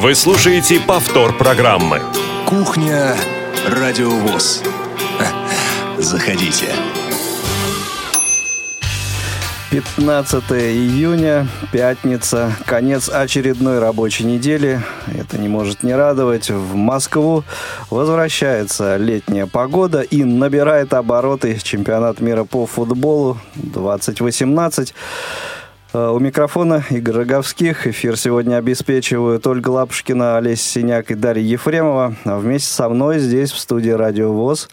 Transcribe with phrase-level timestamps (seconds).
[0.00, 2.00] Вы слушаете повтор программы.
[2.46, 3.16] Кухня
[3.66, 4.62] Радиовоз.
[5.98, 6.68] Заходите.
[9.70, 14.80] 15 июня, пятница, конец очередной рабочей недели.
[15.18, 16.48] Это не может не радовать.
[16.48, 17.42] В Москву
[17.90, 24.94] возвращается летняя погода и набирает обороты чемпионат мира по футболу 2018.
[25.94, 27.86] Э, у микрофона Игорь Роговских.
[27.86, 32.14] Эфир сегодня обеспечивают Ольга Лапушкина, Олеся Синяк и Дарья Ефремова.
[32.24, 34.68] А вместе со мной здесь, в студии «Радио ВОЗ»,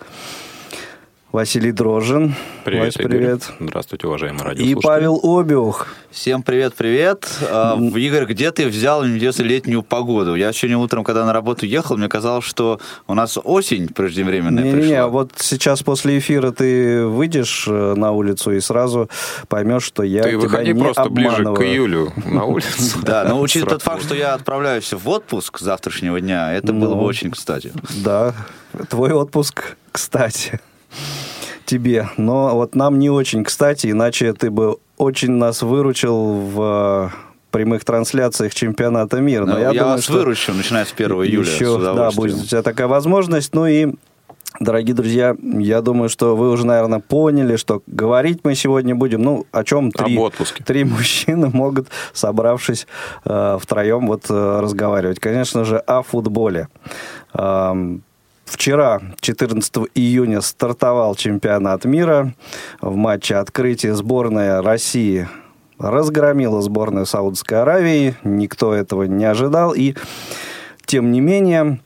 [1.36, 2.34] Василий Дрожин.
[2.64, 3.44] Привет, Вась, привет.
[3.44, 3.68] Игорь.
[3.68, 4.82] Здравствуйте, уважаемые И радиослушатели.
[4.82, 5.88] Павел Обиух.
[6.10, 7.28] Всем привет-привет.
[7.52, 10.36] А, Игорь, где ты взял летнюю погоду?
[10.36, 14.82] Я сегодня утром, когда на работу ехал, мне казалось, что у нас осень преждевременная Не-не-не,
[14.88, 15.08] пришла.
[15.10, 19.10] вот сейчас после эфира ты выйдешь э, на улицу и сразу
[19.50, 21.68] поймешь, что я Ты тебя выходи не просто ближе к обманываю.
[21.68, 23.00] июлю на улицу.
[23.04, 27.02] Да, но учитывая тот факт, что я отправляюсь в отпуск завтрашнего дня, это было Ну.
[27.02, 27.74] бы очень кстати.
[28.06, 28.34] Да,
[28.90, 30.62] твой отпуск, кстати,
[31.66, 32.10] тебе.
[32.18, 37.16] Но вот нам не очень кстати, иначе ты бы очень нас выручил в э,
[37.52, 39.46] прямых трансляциях чемпионата мира.
[39.46, 41.46] Но Ну, я, я думаю, вас выручу, начиная с 1 июля.
[41.46, 42.30] с еще, да, удовольствием.
[42.32, 43.54] будет у тебя такая возможность.
[43.54, 43.94] Ну и
[44.60, 49.46] Дорогие друзья, я думаю, что вы уже, наверное, поняли, что говорить мы сегодня будем, ну,
[49.52, 50.34] о чем три, Об
[50.66, 52.88] три мужчины могут, собравшись
[53.26, 55.20] э, втроем, вот э, разговаривать.
[55.20, 56.70] Конечно же, о футболе.
[57.34, 58.04] Эм,
[58.46, 62.34] Вчера, 14 июня, стартовал чемпионат мира.
[62.80, 65.28] В матче открытия сборная России
[65.80, 68.16] разгромила сборную Саудовской Аравии.
[68.24, 69.74] Никто этого не ожидал.
[69.74, 69.96] И,
[70.86, 71.80] тем не менее,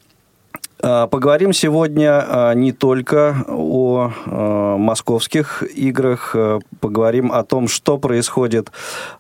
[0.82, 6.36] а, Поговорим сегодня а, не только о а, московских играх,
[6.80, 8.72] поговорим о том, что происходит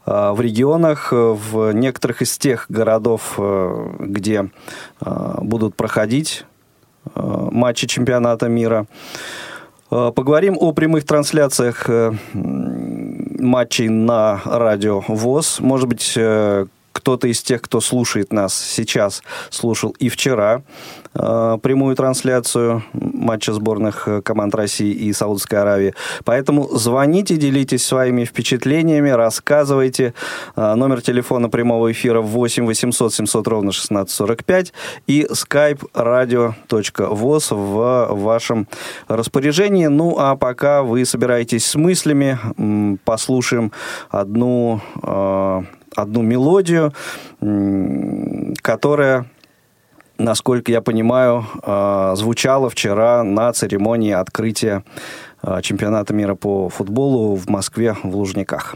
[0.05, 3.37] в регионах, в некоторых из тех городов,
[3.99, 4.49] где
[5.01, 6.45] будут проходить
[7.15, 8.85] матчи чемпионата мира.
[9.91, 15.59] А, Поговорим о прямых трансляциях э, матчей на радио ВОЗ.
[15.59, 20.61] Может быть, э, кто-то из тех, кто слушает нас сейчас, слушал и вчера
[21.13, 25.93] э, прямую трансляцию матча сборных э, команд России и Саудовской Аравии.
[26.25, 30.13] Поэтому звоните, делитесь своими впечатлениями, рассказывайте.
[30.55, 34.73] Э, Номер телефона прямого эфира 8 800 700 ровно 1645
[35.07, 38.67] и skype radio.voz в вашем
[39.07, 39.87] распоряжении.
[39.87, 42.39] Ну, а пока вы собираетесь с мыслями,
[43.03, 43.71] послушаем
[44.09, 45.63] одну, э,
[46.01, 46.93] одну мелодию,
[48.61, 49.25] которая
[50.19, 54.83] насколько я понимаю, э, звучала вчера на церемонии открытия
[55.41, 58.75] э, чемпионата мира по футболу в Москве в Лужниках.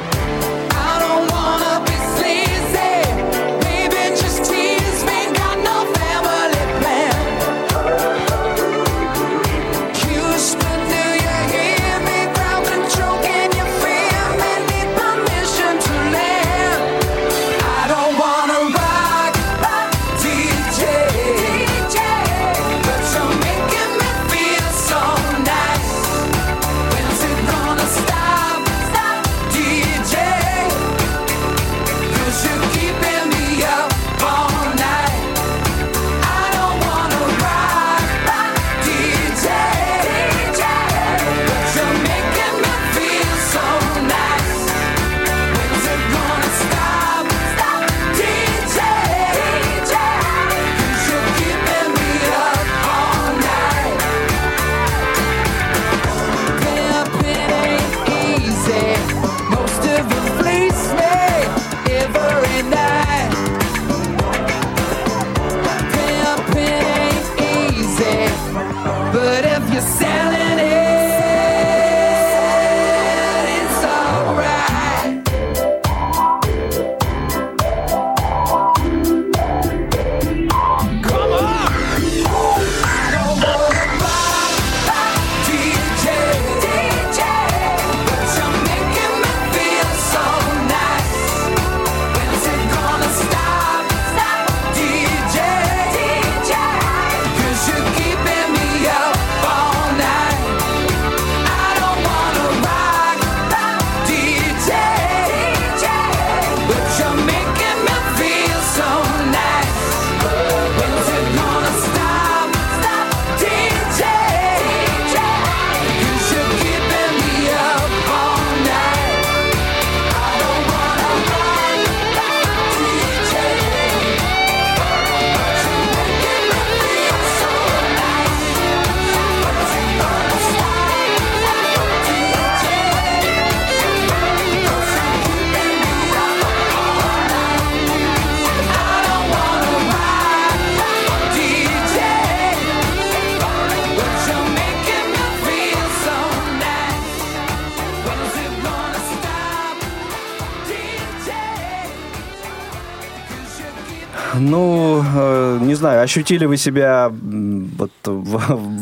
[154.39, 158.39] Ну, э, не знаю, ощутили вы себя вот в,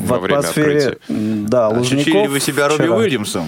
[0.07, 2.96] в атмосфере, да, Ощутили Лужников ли вы себя Робби вчера?
[2.98, 3.46] Уильямсом?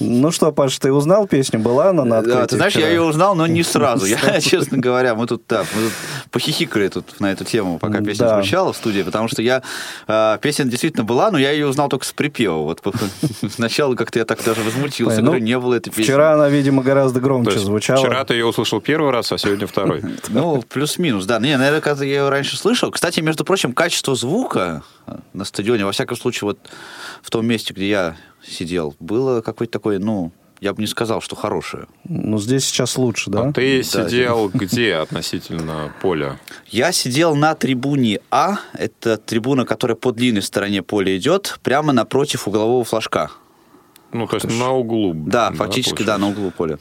[0.00, 1.60] Ну что, Паш, ты узнал песню?
[1.60, 2.86] Была она на открытии Да, ты знаешь, вчера?
[2.86, 4.06] я ее узнал, но не сразу.
[4.06, 5.92] Я, честно говоря, мы тут, да, мы тут
[6.30, 8.34] похихикали тут на эту тему, пока песня Да.
[8.42, 9.62] звучала в студии, потому что я...
[10.08, 12.62] э, песня действительно была, но я ее узнал только с припева.
[12.62, 12.82] Вот
[13.50, 15.16] сначала как-то я так даже возмутился.
[15.18, 16.02] Ой, Говорю, ну, не было этой песни.
[16.02, 17.98] Вчера она, видимо, гораздо громче звучала.
[17.98, 20.02] вчера ты ее услышал первый раз, а сегодня второй.
[20.28, 21.38] Ну, плюс-минус, да.
[21.44, 22.90] Не, наверное, когда я ее раньше слышал.
[22.90, 24.82] Кстати, между прочим, качество звука
[25.34, 26.58] на стадионе, во всяком случае, вот
[27.22, 31.36] в том месте, где я сидел, было какое-то такое, ну, я бы не сказал, что
[31.36, 31.86] хорошее.
[32.08, 33.48] Ну, здесь сейчас лучше, да?
[33.48, 36.38] А ты Да, сидел где относительно поля?
[36.68, 42.48] Я сидел на трибуне А, это трибуна, которая по длинной стороне поля идет, прямо напротив
[42.48, 43.30] углового флажка.
[44.12, 45.12] Ну, то есть на углу.
[45.14, 46.78] Да, фактически, да, на углу поля.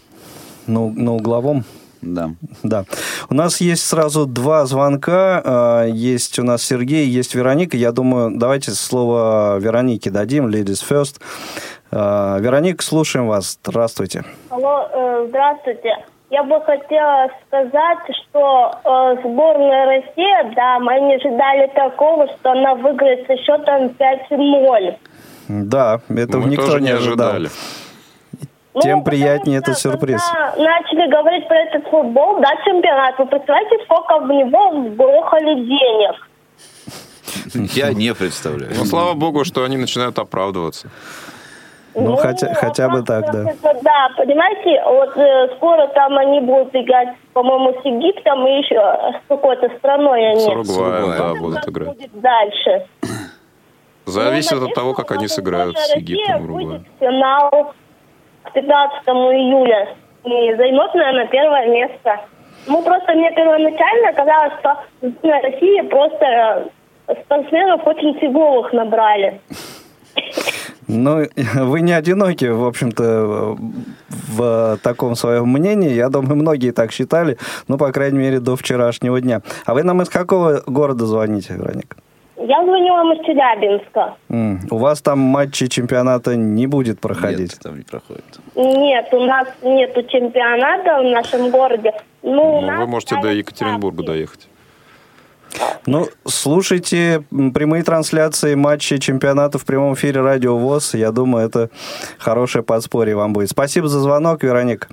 [0.67, 1.65] На, на угловом?
[2.03, 2.31] Да.
[2.63, 2.85] Да.
[3.29, 5.41] У нас есть сразу два звонка.
[5.43, 7.77] А, Есть у нас Сергей, есть Вероника.
[7.77, 10.47] Я думаю, давайте слово Веронике дадим.
[10.47, 11.21] Ladies first.
[11.91, 13.57] А, Вероника, слушаем вас.
[13.63, 14.23] Здравствуйте.
[14.49, 15.89] Алло, э, здравствуйте.
[16.29, 22.73] Я бы хотела сказать, что э, сборная России, да, мы не ожидали такого, что она
[22.73, 24.95] выиграет со счетом 5-0.
[25.47, 27.33] Да, этого Мы никто тоже не не ожидал.
[28.73, 28.81] Ожидали.
[28.83, 30.21] Тем Ну, приятнее этот сюрприз.
[30.57, 36.29] Начали говорить про этот футбол, да, чемпионат, вы представляете, сколько в него вброхали денег?
[37.75, 38.71] Я не представляю.
[38.77, 40.89] Ну, слава богу, что они начинают оправдываться.
[41.95, 43.53] Ну, хотя- хотя бы так, да.
[43.83, 49.27] Да, понимаете, вот э, скоро там они будут играть, по-моему, с Египтом и еще с
[49.27, 50.39] какой-то страной они.
[50.39, 51.89] С Уругваем, да, будут играть.
[51.89, 52.87] будет дальше?
[54.07, 56.85] Зависит Ну, от того, как они сыграют с Египтом Уругваем.
[56.99, 57.73] финал
[58.43, 62.19] к 15 июля и займет, наверное, первое место.
[62.67, 66.69] Ну, просто мне первоначально казалось, что сборная России просто
[67.07, 69.41] э, спортсменов очень фиговых набрали.
[70.87, 73.57] Ну, вы не одиноки, в общем-то,
[74.09, 75.89] в таком своем мнении.
[75.89, 79.41] Я думаю, многие так считали, ну, по крайней мере, до вчерашнего дня.
[79.65, 81.97] А вы нам из какого города звоните, Вероника?
[82.45, 84.15] Я звонила вам из Челябинска.
[84.29, 87.51] М, У вас там матчи чемпионата не будет проходить?
[87.53, 88.23] Нет, там не проходит.
[88.55, 91.93] Нет, у нас нету чемпионата в нашем городе.
[92.21, 94.07] Ну, у Ну, нас вы можете до ставят Екатеринбурга ставки.
[94.07, 94.47] доехать.
[95.85, 100.95] Ну, слушайте м, прямые трансляции матчей чемпионата в прямом эфире Радио ВОЗ.
[100.95, 101.69] Я думаю, это
[102.17, 103.49] хорошее подспорье вам будет.
[103.51, 104.87] Спасибо за звонок, Вероника.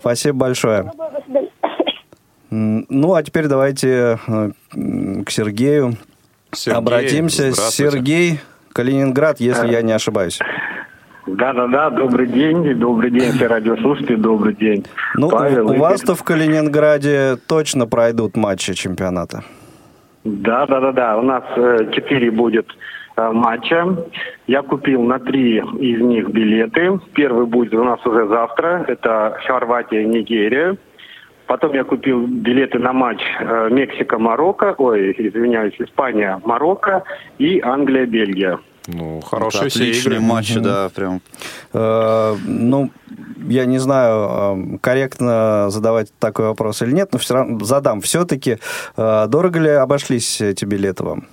[0.00, 0.90] Спасибо большое.
[2.50, 5.96] М, Ну, а теперь давайте э, м, к Сергею
[6.56, 7.52] Сергей, обратимся.
[7.52, 8.40] Сергей,
[8.72, 10.38] Калининград, если я не ошибаюсь.
[11.26, 14.86] Да-да-да, добрый день, добрый день, все радиослушатели, добрый день.
[15.16, 19.42] Ну, Павел, у вас-то в Калининграде точно пройдут матчи чемпионата.
[20.22, 22.66] Да-да-да-да, у нас э, четыре будет
[23.16, 23.86] э, матча.
[24.46, 27.00] Я купил на три из них билеты.
[27.14, 30.76] Первый будет у нас уже завтра, это Хорватия, Нигерия.
[31.46, 37.04] Потом я купил билеты на матч э, Мексика-Марокко, ой, извиняюсь, Испания-Марокко
[37.38, 38.58] и Англия-Бельгия.
[38.88, 40.26] Ну, Это хорошие все отличные игры.
[40.26, 41.20] матчи, да, прям.
[41.72, 42.90] Э, ну,
[43.48, 48.00] я не знаю, э, корректно задавать такой вопрос или нет, но все равно задам.
[48.00, 48.58] Все-таки
[48.96, 51.26] э, дорого ли обошлись эти билеты вам?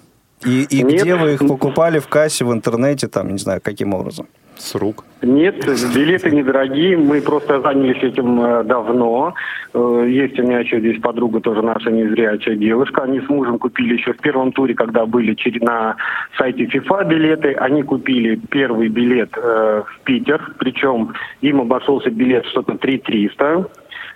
[0.46, 1.02] И, и Нет.
[1.02, 4.28] где вы их покупали в кассе, в интернете, там, не знаю, каким образом?
[4.58, 5.04] С рук.
[5.22, 9.34] Нет, билеты недорогие, мы просто занялись этим э, давно.
[9.74, 13.04] Э, Есть у меня еще здесь подруга, тоже наша незрячая девушка.
[13.04, 15.96] Они с мужем купили еще в первом туре, когда были на
[16.38, 17.54] сайте FIFA билеты.
[17.54, 23.66] Они купили первый билет э, в Питер, причем им обошелся билет что-то 3300.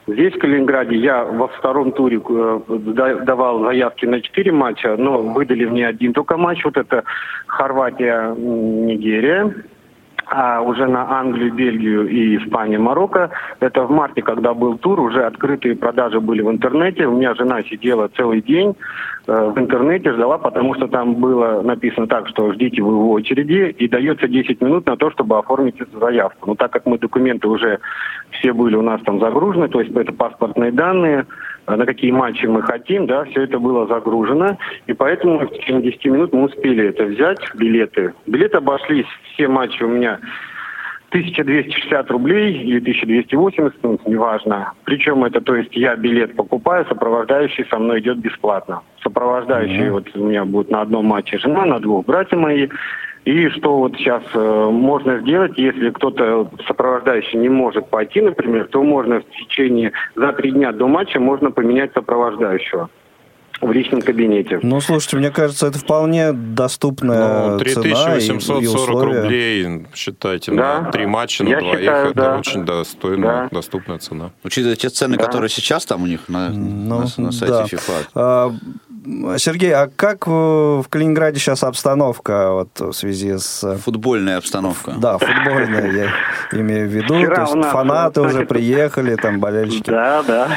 [0.08, 2.22] Здесь, в Калининграде, я во втором туре
[2.70, 6.64] да- давал заявки на четыре матча, но выдали мне один только матч.
[6.64, 7.04] Вот это
[7.46, 9.54] Хорватия, м, Нигерия.
[10.30, 13.30] А уже на Англию, Бельгию и Испанию, Марокко.
[13.62, 17.08] Это в марте, когда был тур, уже открытые продажи были в интернете.
[17.08, 18.76] У меня жена сидела целый день
[19.28, 23.74] э, в интернете, ждала, потому что там было написано так, что ждите вы в очереди,
[23.78, 26.50] и дается 10 минут на то, чтобы оформить эту заявку.
[26.50, 27.80] Но так как мы документы уже
[28.32, 31.26] все были у нас там загружены, то есть это паспортные данные,
[31.76, 34.58] на какие матчи мы хотим, да, все это было загружено,
[34.88, 38.14] и поэтому в течение 10 минут мы успели это взять, билеты.
[38.26, 40.20] Билеты обошлись, все матчи у меня
[41.10, 44.74] 1260 рублей или 1280, ну, неважно.
[44.84, 48.82] Причем это, то есть я билет покупаю, сопровождающий со мной идет бесплатно.
[49.02, 52.68] Сопровождающий вот у меня будет на одном матче жена, на двух братья мои.
[53.28, 58.82] И что вот сейчас э, можно сделать, если кто-то сопровождающий не может пойти, например, то
[58.82, 62.90] можно в течение за три дня до матча можно поменять сопровождающего.
[63.60, 64.60] в личном кабинете.
[64.62, 70.82] Ну, слушайте, мне кажется, это вполне доступная Ну, цена и- и 3840 рублей, считайте, Да.
[70.82, 72.38] на три матча, на Я двоих, считаю, это да.
[72.38, 73.50] очень достойная, Да.
[73.52, 74.30] доступная цена.
[74.44, 75.24] Учитывая те цены, Да.
[75.26, 77.64] которые сейчас там у них на, Ну, на- на сайте да.
[77.64, 78.08] FIFA.
[78.14, 78.52] А,
[79.38, 83.78] Сергей, а как э, в Калининграде сейчас обстановка вот, в связи с...
[83.78, 84.96] Футбольная обстановка.
[84.98, 87.16] Да, футбольная, я имею в виду.
[87.16, 89.90] Вчера То есть у нас, фанаты уже приехали, там болельщики.
[89.90, 90.50] Да, да.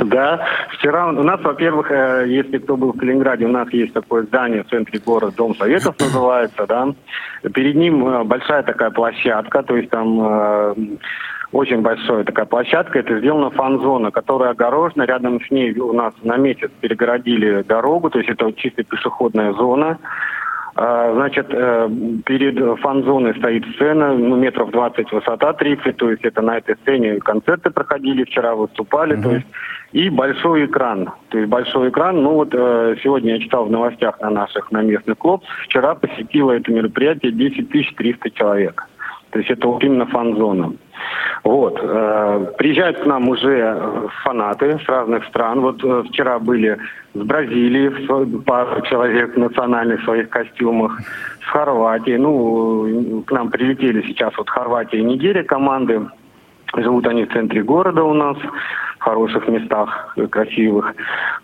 [0.00, 0.46] Да.
[0.78, 4.64] Вчера у нас, во-первых, э, если кто был в Калининграде, у нас есть такое здание
[4.64, 6.94] в центре города, Дом Советов называется, да.
[7.54, 10.74] Перед ним э, большая такая площадка, то есть там э,
[11.52, 12.98] очень большая такая площадка.
[12.98, 15.04] Это сделана фан-зона, которая огорожена.
[15.04, 19.98] Рядом с ней у нас на месяц перегородили дорогу, то есть это чисто пешеходная зона.
[20.80, 21.88] А, Значит, э,
[22.24, 27.18] перед фан-зоной стоит сцена, ну, метров 20 высота, 30, то есть это на этой сцене
[27.18, 29.46] концерты проходили, вчера выступали, то есть
[29.92, 31.10] и большой экран.
[31.30, 34.82] То есть большой экран, ну вот э, сегодня я читал в новостях на наших, на
[34.82, 38.86] местных клуб, вчера посетило это мероприятие 10 300 человек.
[39.30, 40.72] То есть это вот именно фан-зона.
[41.44, 41.78] Вот.
[41.80, 45.60] э, приезжают к нам уже фанаты с разных стран.
[45.60, 46.78] Вот э, вчера были
[47.14, 47.88] с Бразилии
[48.44, 51.00] пару человек в национальных своих костюмах,
[51.42, 52.16] с Хорватии.
[52.16, 56.06] Ну, к нам прилетели сейчас вот Хорватия и Нигерия команды.
[56.76, 58.36] Живут они в центре города у нас,
[58.98, 60.94] в хороших местах, э, красивых.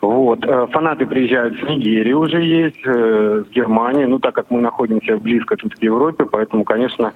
[0.01, 0.45] Вот.
[0.73, 4.05] Фанаты приезжают с Нигерии уже есть, с Германии.
[4.05, 7.13] Ну, так как мы находимся близко тут к Европе, поэтому, конечно,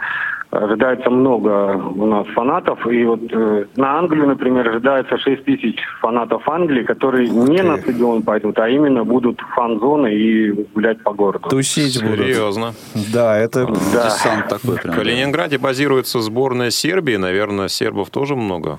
[0.51, 2.87] ожидается много у нас фанатов.
[2.87, 8.23] И вот э, на Англию, например, ожидается 6 тысяч фанатов Англии, которые не на стадион
[8.23, 11.49] пойдут, а именно будут в фан-зоны и гулять по городу.
[11.49, 12.19] Тусить будут.
[12.19, 12.75] Серьезно.
[13.13, 13.67] Да, это...
[13.67, 14.07] Да.
[14.07, 14.95] Десант такой прям.
[14.95, 17.17] В Калининграде базируется сборная Сербии.
[17.17, 18.79] Наверное, сербов тоже много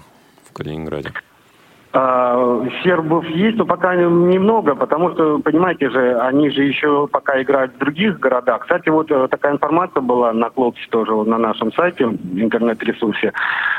[0.49, 1.13] в Калининграде.
[1.91, 7.74] А, сербов есть, но пока немного, потому что, понимаете же, они же еще пока играют
[7.74, 8.62] в других городах.
[8.62, 13.34] Кстати, вот э, такая информация была на Клопсе тоже вот на нашем сайте, в интернет-ресурсе.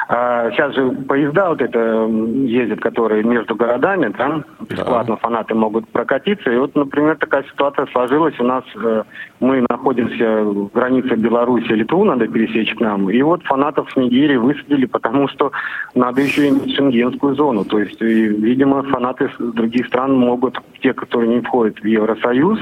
[0.08, 6.50] А, сейчас же поезда вот это ездят, которые между городами, да, бесплатно фанаты могут прокатиться.
[6.50, 8.34] И вот, например, такая ситуация сложилась.
[8.40, 9.04] У нас э,
[9.38, 13.08] мы находимся в границе Беларуси и Литву, надо пересечь к нам.
[13.08, 15.52] И вот фанатов с Нигерии высадили, потому что
[15.94, 17.64] надо еще иметь шенгенскую зону.
[17.64, 22.58] То есть, и, видимо, фанаты других стран могут, те, которые не входят в Евросоюз,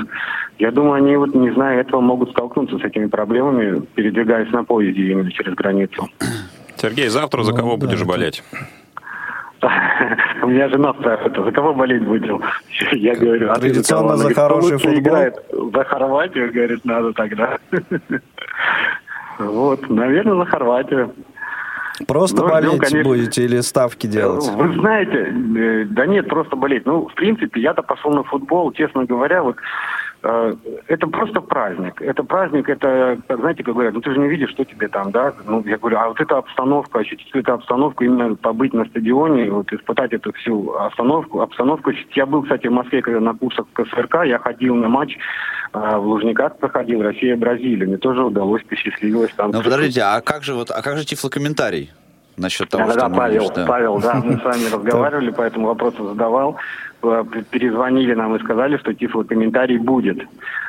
[0.58, 5.12] я думаю, они вот, не зная этого, могут столкнуться с этими проблемами, передвигаясь на поезде
[5.12, 6.08] именно через границу.
[6.76, 8.42] Сергей, завтра за Ну, кого да, будешь это- болеть?
[10.42, 12.40] У меня жена спрашивает, «А за кого болеть будем?
[12.92, 15.02] Я говорю, а ты Традиционно за говорит, «Кто хороший лучше футбол».
[15.02, 15.34] играет?
[15.74, 17.58] За Хорватию, говорит, надо тогда.
[19.38, 21.14] Вот, наверное, за Хорватию.
[22.06, 23.02] Просто Ну, ждем, болеть конечно.
[23.02, 24.48] будете или ставки делать?
[24.54, 26.86] Вы знаете, э, да нет, просто болеть.
[26.86, 29.60] Ну, в принципе, я-то пошел на футбол, честно говоря, вот э,
[30.22, 32.02] это просто праздник.
[32.02, 35.32] Это праздник, это, знаете, как говорят, ну ты же не видишь, что тебе там, да?
[35.46, 39.72] Ну, я говорю, а вот эта обстановка, ощутить эту обстановку, именно побыть на стадионе, вот
[39.72, 41.92] испытать эту всю обстановку, обстановку.
[42.14, 45.16] Я был, кстати, в Москве, когда на курсах КСРК, я ходил на матч
[45.72, 47.86] э, в Лужниках проходил, Россия-Бразилия.
[47.86, 49.52] Мне тоже удалось, посчастливилось там.
[49.52, 51.92] Ну, подождите, а как же вот, а как же тифлокомментарий
[52.38, 53.66] насчет того, Да, что да, Павел, да?
[53.66, 56.56] Павел, да, мы с вами разговаривали, по этому вопросу задавал.
[57.02, 60.26] Э, Перезвонили нам и сказали, что тифлокомментарий будет.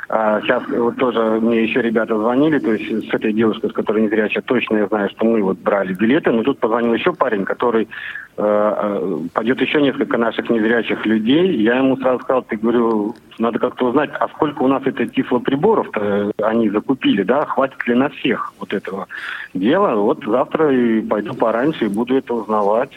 [0.10, 4.04] А Сейчас вот тоже мне еще ребята звонили, то есть с этой девушкой, с которой
[4.04, 7.84] незрячая, точно я знаю, что мы вот брали билеты, но тут позвонил еще парень, который
[7.84, 7.88] э,
[8.38, 11.58] э, пойдет еще несколько наших незрячих людей.
[11.58, 16.32] Я ему сразу сказал, ты говорю, надо как-то узнать, а сколько у нас это тифлоприборов-то
[16.42, 19.08] они закупили, да, хватит ли на всех вот этого
[19.54, 19.96] дела.
[19.96, 22.92] Вот завтра и пойду пораньше и буду это узнавать.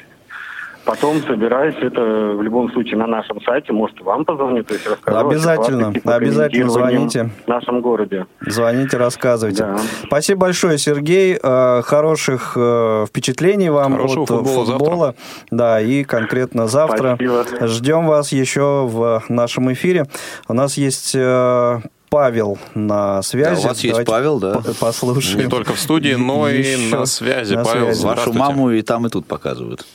[0.84, 5.28] Потом собираюсь это в любом случае на нашем сайте, может, вам позвоню, то есть расскажу.
[5.28, 7.30] Обязательно, ситуации обязательно звоните.
[7.44, 8.26] В нашем городе.
[8.40, 9.62] Звоните, рассказывайте.
[9.64, 9.78] Да.
[10.06, 11.38] Спасибо большое, Сергей.
[11.40, 15.14] Э, Хороших э, впечатлений вам Хорошего от футбола футбола.
[15.50, 17.14] Да, и конкретно завтра.
[17.16, 17.66] Спасибо.
[17.68, 20.06] Ждем вас еще в нашем эфире.
[20.48, 23.54] У нас есть э, Павел на связи.
[23.62, 24.54] Да, у вас есть Давайте Павел, да.
[24.58, 25.44] по- Послушаем.
[25.44, 27.54] Не только в студии, но и Еще на связи.
[27.54, 28.04] на Павел, связи.
[28.04, 29.86] Вашу маму и там, и тут показывают.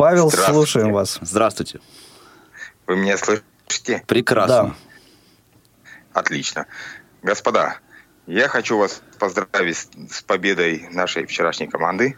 [0.00, 1.18] Павел, слушаем вас.
[1.20, 1.78] Здравствуйте.
[2.86, 4.02] Вы меня слышите?
[4.06, 4.74] Прекрасно.
[6.14, 6.66] Отлично.
[7.22, 7.76] Господа,
[8.26, 12.16] я хочу вас поздравить с- с победой нашей вчерашней команды.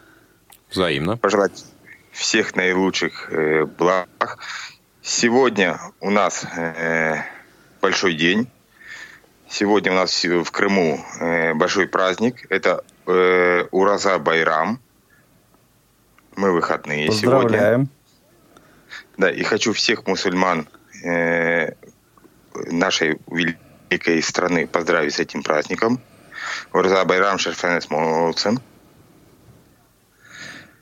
[0.71, 1.17] Взаимно.
[1.17, 1.65] Пожелать
[2.13, 4.39] всех наилучших э, благ.
[5.01, 7.17] Сегодня у нас э,
[7.81, 8.49] большой день.
[9.49, 12.45] Сегодня у нас в Крыму э, большой праздник.
[12.49, 14.79] Это э, Ураза Байрам.
[16.35, 17.41] Мы выходные сегодня.
[17.41, 17.89] Поздравляем.
[19.17, 20.67] Да, и хочу всех мусульман
[21.03, 21.73] э,
[22.53, 25.99] нашей великой страны поздравить с этим праздником.
[26.73, 28.59] Урза Байрам Шерфенес Молцен.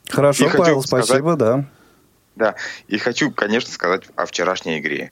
[0.09, 1.65] Хорошо, И Павел, сказать- спасибо, да.
[2.35, 2.55] Да,
[2.87, 5.11] и хочу, конечно, сказать о вчерашней игре.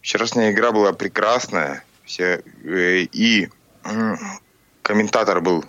[0.00, 3.48] Вчерашняя игра была прекрасная, все, э, и
[3.84, 4.18] м,
[4.82, 5.64] комментатор был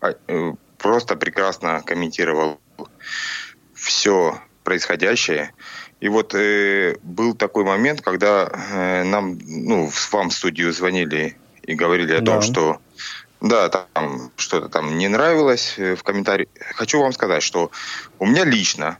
[0.00, 2.60] а, э, просто прекрасно комментировал
[3.78, 5.52] все происходящее.
[6.00, 11.74] И вот э, был такой момент, когда э, нам, ну, вам в студию звонили и
[11.74, 12.32] говорили о Да.
[12.32, 12.80] том, что
[13.40, 16.48] да, там что-то там не нравилось э, в комментарии.
[16.74, 17.70] Хочу вам сказать, что
[18.18, 18.98] у меня лично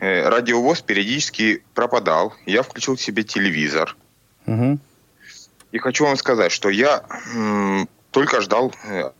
[0.00, 2.34] э, радиовоз периодически пропадал.
[2.46, 3.96] Я включил себе телевизор.
[4.46, 4.78] Мгм.
[5.72, 7.02] И хочу вам сказать, что я
[7.34, 9.10] м, только ждал э,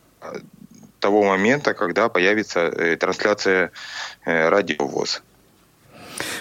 [1.03, 3.71] того момента, когда появится э, трансляция
[4.25, 5.21] э, радиовоз.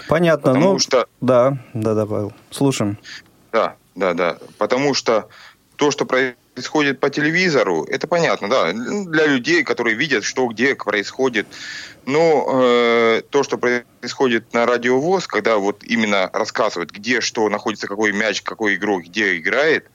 [0.09, 2.96] Понятно, Потому ну, что- да, да, да, Павел, слушаем.
[3.51, 4.38] Да, да, да.
[4.59, 5.29] Потому что
[5.75, 11.48] то, что происходит по телевизору, это понятно, да, для людей, которые видят, что где происходит.
[12.07, 18.12] Но э, то, что происходит на радиовоз, когда вот именно рассказывают, где что находится, какой
[18.12, 19.90] мяч, какой игрок, где играет,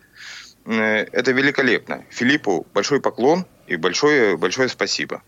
[0.65, 2.03] э, это великолепно.
[2.10, 5.21] Филиппу большой поклон и большое, большое спасибо.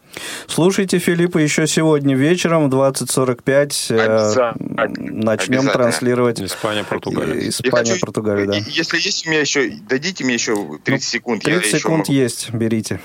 [0.48, 3.92] Слушайте Филиппа еще сегодня вечером в 20.45.
[3.92, 4.54] э.
[4.98, 7.36] Начнем транслировать Испания, Португалия.
[7.36, 8.54] э, Испания, хочу- Португалия, да.
[8.56, 11.44] Если есть у меня еще, дадите мне еще 30 секунд.
[11.48, 13.00] я 30 еще секунд могу- есть, берите.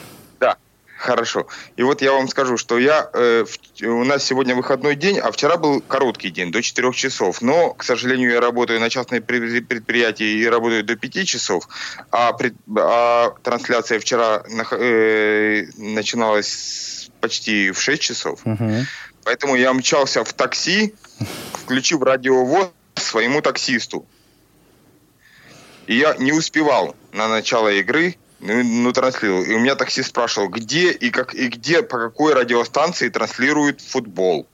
[1.04, 1.46] Хорошо.
[1.76, 5.30] И вот я вам скажу, что я э, в- у нас сегодня выходной день, а
[5.30, 7.42] вчера был короткий день, до 4 часов.
[7.42, 11.68] Но, к сожалению, я работаю на частной пре- предприятии и работаю до 5 часов.
[12.10, 18.40] А, пред- а трансляция вчера нах- э, начиналась почти в 6 часов.
[18.46, 18.86] Мгм.
[19.24, 20.94] Поэтому я мчался в такси,
[21.52, 24.06] включив радиовоз своему таксисту.
[25.86, 29.42] И я не успевал на начало игры, ну, ну, транслировал.
[29.42, 34.46] И у меня таксист спрашивал, где и как и где, по какой радиостанции транслируют футбол.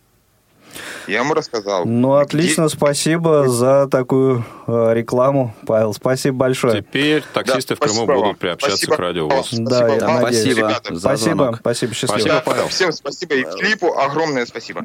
[1.08, 1.84] Я ему рассказал.
[1.84, 5.92] Ну, где- отлично, спасибо за такую э, рекламу, Павел.
[5.92, 6.82] Спасибо большое.
[6.82, 8.22] Теперь таксисты Да, в Крыму спасибо вам.
[8.22, 9.52] будут приобщаться Спасибо к радиовоз.
[9.52, 9.64] вам.
[9.64, 10.42] Да, Спасибо я вам, надеюсь.
[10.44, 10.94] Спасибо ребята.
[10.94, 11.56] за Спасибо, звонок.
[11.58, 12.18] спасибо, счастливо.
[12.20, 12.68] Спасибо, Павел.
[12.68, 13.34] Всем спасибо.
[13.34, 14.82] И Филиппу огромное спасибо.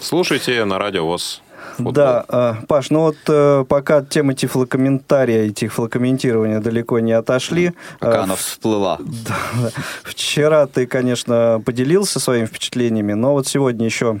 [0.00, 1.42] Слушайте на радиовоз.
[1.76, 1.92] Футбол.
[1.92, 7.72] Да, э, Паш, ну вот э, пока темы тифлокомментария и тифлокомментирования далеко не отошли.
[7.98, 8.98] Пока э, она всплыла.
[9.24, 9.70] Да.
[10.02, 14.20] Вчера ты, конечно, поделился своими впечатлениями, но вот сегодня еще,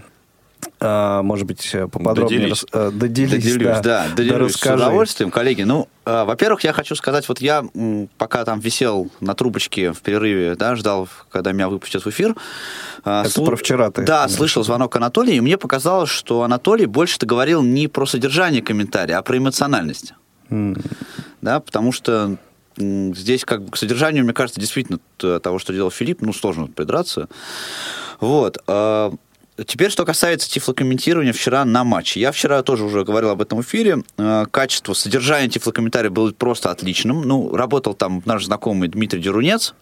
[0.80, 2.50] может быть, поподробнее Доделись.
[2.50, 4.74] рас- э, доделись, Доделюсь, да, да, Да доделюсь с расскажи.
[4.84, 5.30] удовольствием.
[5.30, 7.64] Коллеги, ну, э, во-первых, я хочу сказать, вот я
[8.18, 12.34] пока там висел на трубочке в перерыве, да, ждал, когда меня выпустят в эфир.
[13.04, 16.86] э, Это про вчера ты Да, в слышал звонок Анатолия, и мне показалось, что Анатолий
[16.86, 20.14] больше-то говорил не про содержание комментария, а про эмоциональность.
[20.50, 20.76] М,
[21.40, 22.36] Да, потому что
[22.76, 24.98] здесь как бы к содержанию, мне кажется, действительно
[25.40, 27.28] того, что делал Филипп, ну, сложно придраться.
[28.20, 28.58] Вот.
[29.56, 32.18] Теперь, что касается тифлокомментирования вчера на матче.
[32.18, 34.02] Я вчера тоже уже говорил об этом эфире.
[34.18, 37.22] Э, Качество содержания тифлокомментария было просто отличным.
[37.22, 39.74] Ну, работал там наш знакомый Дмитрий Дерунец,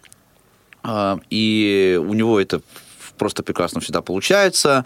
[0.84, 2.60] э, и у него это
[3.16, 4.84] просто прекрасно всегда получается.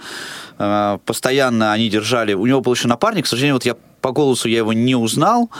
[0.59, 2.35] Э, Постоянно они держали...
[2.35, 5.51] У него был еще напарник, к сожалению, вот я по голосу я его не узнал,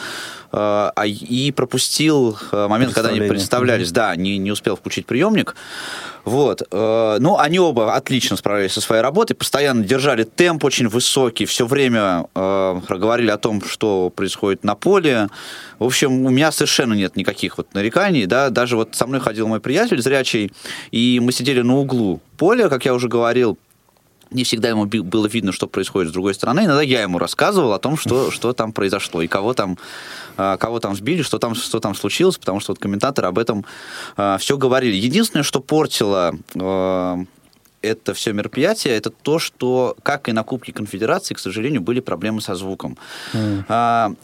[0.53, 3.93] а и пропустил э, момент, когда они представлялись.
[3.93, 5.55] Да, не, не успел включить приемник.
[6.25, 6.63] Вот.
[6.71, 11.67] э, Ну, они оба отлично справлялись со своей работой, постоянно держали темп очень высокий, все
[11.67, 15.29] время э, говорили о том, что происходит на поле.
[15.79, 19.47] В общем, у меня совершенно нет никаких вот нареканий, да, даже вот со мной ходил
[19.47, 20.53] мой приятель зрячий,
[20.91, 23.59] и мы сидели на углу поля, как я уже говорил,
[24.31, 26.61] не всегда ему было видно, что происходит с другой стороны.
[26.61, 29.79] Иногда я ему рассказывал о том, что, что там произошло, и кого там,
[30.37, 33.65] а, кого там сбили, что там, что там случилось, потому что вот комментаторы об этом
[34.39, 34.95] все говорили.
[34.97, 37.25] Единственное, что портило э,
[37.83, 42.41] это все мероприятие, это то, что, как и на Кубке Конфедерации, к сожалению, были проблемы
[42.41, 42.97] со звуком.
[43.69, 44.15] А, э,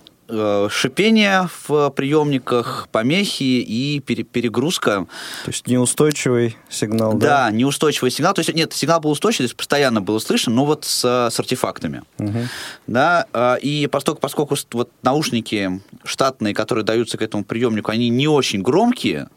[0.70, 5.06] Шипение в приемниках, помехи и пере- перегрузка.
[5.44, 7.26] То есть неустойчивый сигнал, да?
[7.26, 8.32] Да, неустойчивый сигнал.
[8.32, 11.38] То есть, нет, сигнал был устойчивый, то есть постоянно было слышно, но вот с, с
[11.40, 12.02] артефактами.
[12.18, 12.48] Мгм.
[12.87, 18.28] Да, а, и поскольку, поскольку вот наушники штатные, которые даются к этому приемнику, они не
[18.28, 19.28] очень громкие,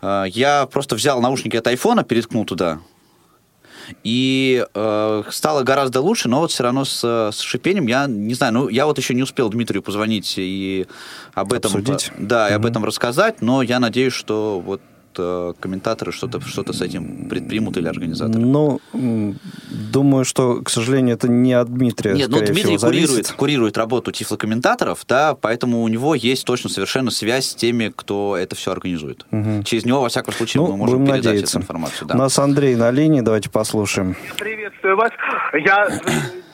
[0.00, 2.80] а, я просто взял наушники от айфона, переткнул туда,
[4.02, 8.52] и э, стало гораздо лучше, но вот все равно с, с шипением я не знаю,
[8.54, 10.86] ну я вот еще не успел Дмитрию позвонить и
[11.34, 12.10] об этом, Обсудить?
[12.18, 12.70] да, и об Мгм.
[12.70, 14.80] этом рассказать, но я надеюсь, что вот
[15.60, 18.38] комментаторы что-то что с этим предпримут или организаторы?
[18.44, 18.80] Ну,
[19.92, 23.06] думаю, что, к сожалению, это не от Дмитрия, Нет, ну Дмитрий всего, зависит.
[23.06, 28.36] курирует, курирует работу тифлокомментаторов, да, поэтому у него есть точно совершенно связь с теми, кто
[28.36, 29.26] это все организует.
[29.64, 31.58] Через него, во всяком случае, Ну, мы можем будем передать надеяться.
[31.58, 32.04] эту информацию.
[32.06, 32.14] У Да.
[32.16, 34.16] нас Андрей на линии, давайте послушаем.
[34.38, 35.10] Приветствую вас.
[35.64, 36.00] Я э,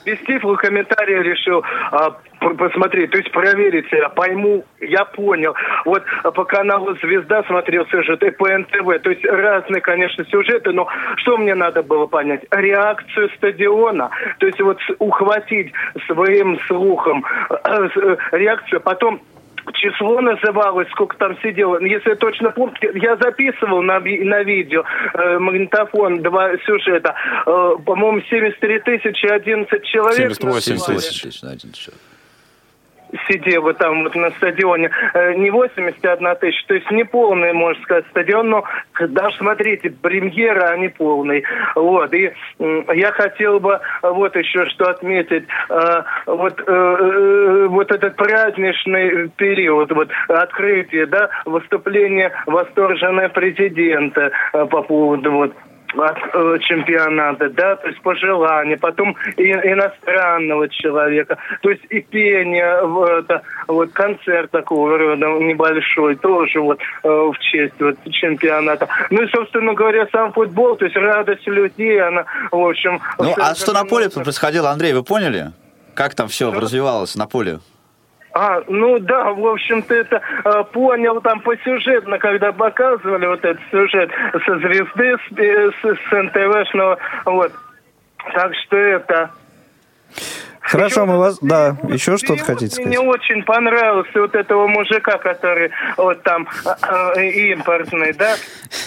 [0.05, 5.53] без тифла комментария решил а, посмотреть, то есть проверить, я пойму, я понял.
[5.85, 9.01] Вот а, по каналу «Звезда» смотрел сюжет и по НТВ.
[9.03, 10.87] То есть разные, конечно, сюжеты, но
[11.17, 12.45] что мне надо было понять?
[12.51, 14.09] Реакцию стадиона.
[14.39, 15.71] То есть вот ухватить
[16.07, 19.21] своим слухом э, э, реакцию, потом
[19.73, 21.79] число называлось, сколько там сидело.
[21.81, 27.15] Если я точно помню, я записывал на, на видео э, магнитофон два сюжета.
[27.45, 30.97] Э, по-моему, 73 тысячи 11 человек 78 называли.
[30.97, 31.41] тысяч.
[31.41, 32.01] Да, один человек.
[33.27, 34.89] Сидело там вот на стадионе.
[35.13, 38.63] Э, не 81 тысяча, то есть не полный, можно сказать, стадион, но
[38.99, 41.43] даже, смотрите, премьера, а не полный.
[41.75, 45.45] Вот, и я хотел бы вот еще что отметить.
[45.69, 55.31] Э, вот, э, вот этот праздничный период, вот открытие, да, выступление восторженного президента по поводу
[55.31, 55.53] вот
[55.95, 62.81] от э, чемпионата, да, то есть пожелания, потом и, иностранного человека, то есть и пение,
[62.85, 68.87] в это, вот концерт такого рода небольшой, тоже вот э, в честь вот чемпионата.
[69.09, 72.99] Ну и, собственно говоря, сам футбол, то есть радость людей, она, в общем...
[73.17, 75.51] Ну, а что на поле происходило, Андрей, вы поняли?
[75.93, 77.59] Как там все развивалось на поле?
[78.33, 83.61] А, ну да, в общем-то это э, понял там по сюжетно, когда показывали вот этот
[83.71, 84.09] сюжет
[84.45, 87.51] со звезды, с, э, с, с НТВшного, вот.
[88.33, 89.31] Так что это...
[90.61, 91.39] Хорошо, мы вас...
[91.41, 93.15] Да, еще что-то хотите Мне сказать?
[93.15, 98.35] очень понравился вот этого мужика, который вот там э, э, импортный, да?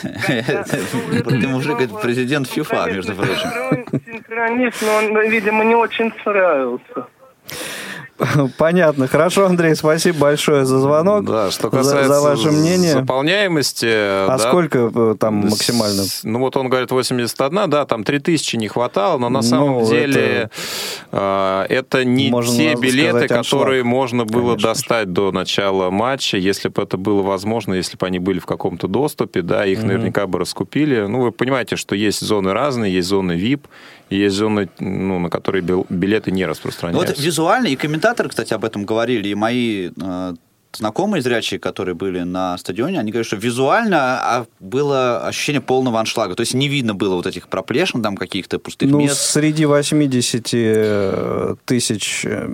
[0.02, 3.34] Ты мужик, это президент ФИФА, между прочим.
[3.34, 7.08] Синхрон- Синхронист, но он, видимо, не очень справился.
[8.58, 9.06] Понятно.
[9.06, 11.24] Хорошо, Андрей, спасибо большое за звонок.
[11.24, 12.92] Да, что за- касается за, ваше мнение.
[12.92, 13.86] заполняемости...
[13.90, 16.04] А да, сколько э, там максимально?
[16.22, 20.50] Ну вот он говорит 81, да, там 3000 не хватало, но на самом Ну, деле
[21.10, 25.90] это, это не можно те сказать, билеты, аншлаг, которые можно было конечно достать до начала
[25.90, 29.82] матча, если бы это было возможно, если бы они были в каком-то доступе, да, их
[29.82, 31.00] наверняка бы раскупили.
[31.06, 33.62] Ну, вы понимаете, что есть зоны разные, есть зоны VIP,
[34.10, 37.14] есть зоны, ну, на которые бил- билеты не Ну, распространяются.
[37.14, 40.34] Вот визуально, и комментаторы, кстати, об этом говорили, и мои э,
[40.76, 46.34] знакомые зрячие, которые были на стадионе, они говорят, что визуально а, было ощущение полного аншлага.
[46.34, 49.16] То есть не видно было вот этих проплешин, там каких-то пустых Ну, мест.
[49.16, 52.48] среди 80 э, тысяч э,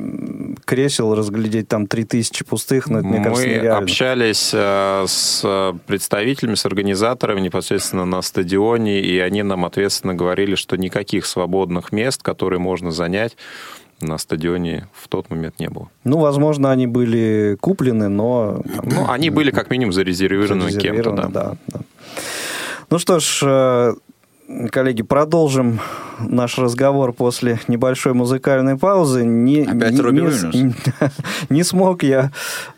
[0.64, 3.78] кресел разглядеть там 3 тысячи пустых, ну, это, мне кажется, Мы нереально.
[3.78, 10.76] общались э, с представителями, с организаторами непосредственно на стадионе, и они нам ответственно говорили, что
[10.76, 13.36] никаких свободных мест, которые можно занять,
[14.00, 15.88] на стадионе в тот момент не было.
[16.04, 18.62] Ну, возможно, они были куплены, но...
[18.74, 21.50] там, Ну, они были как минимум зарезервированы кем-то, зарезервированы, да.
[21.50, 21.80] да, да.
[22.90, 23.94] Ну что ж, э,
[24.70, 25.80] коллеги, продолжим
[26.18, 29.24] наш разговор после небольшой музыкальной паузы.
[29.24, 30.74] Не, Опять не, Робби не
[31.54, 32.32] не смог я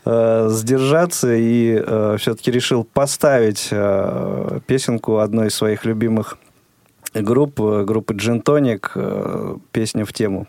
[0.05, 1.83] э, сдержаться и
[2.17, 6.37] все-таки решил поставить э, песенку одной из своих любимых
[7.13, 8.95] групп, э, группы Джентоник,
[9.71, 10.47] песня в тему.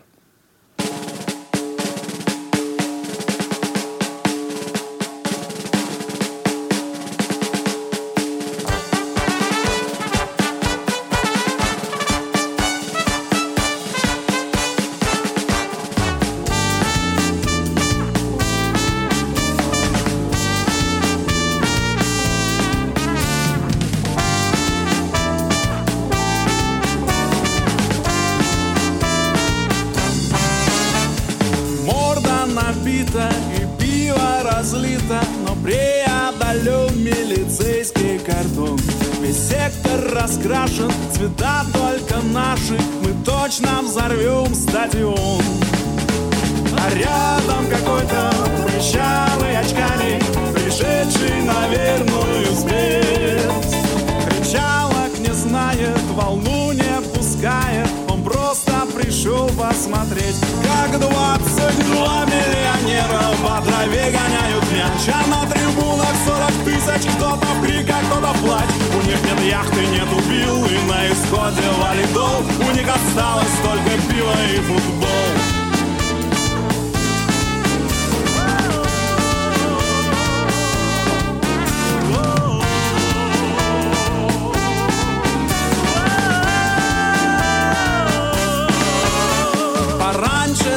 [61.87, 65.13] Два миллионера в траве гоняют мяч.
[65.13, 68.69] А на трибунах 40 тысяч Кто-то в криках, кто-то в плач.
[68.93, 72.43] У них нет яхты, нет убил И на исходе валидол.
[72.67, 75.05] У них осталось только пиво и футбол.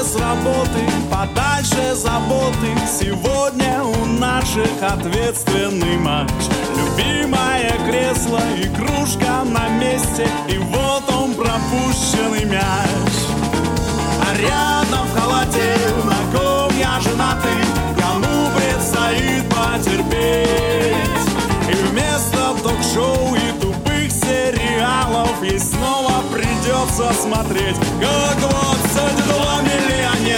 [0.01, 2.71] С работы подальше заботы.
[2.87, 6.31] Сегодня у наших ответственный матч.
[6.77, 10.29] Любимое кресло и кружка на месте.
[10.49, 13.15] И вот он пропущенный мяч.
[14.23, 17.65] А рядом в халате на ком я женатый
[17.99, 21.27] Кому предстоит потерпеть?
[21.69, 27.77] И вместо ток-шоу и тупых сериалов Ей снова придется смотреть.
[28.01, 29.63] Как 22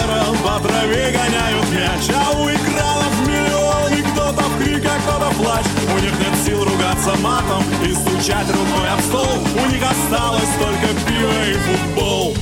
[0.01, 5.37] миллионера по траве гоняют мяч А у экранов миллион и кто-то в криках, кто-то в
[5.37, 10.51] плач У них нет сил ругаться матом и стучать рукой об стол У них осталось
[10.59, 12.37] только пиво и футбол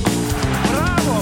[0.69, 1.21] Браво!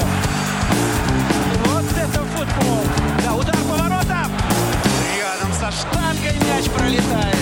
[1.65, 2.84] Вот это футбол!
[3.23, 4.32] Да, удар по воротам!
[5.17, 7.38] Рядом со штангой мяч пролетает.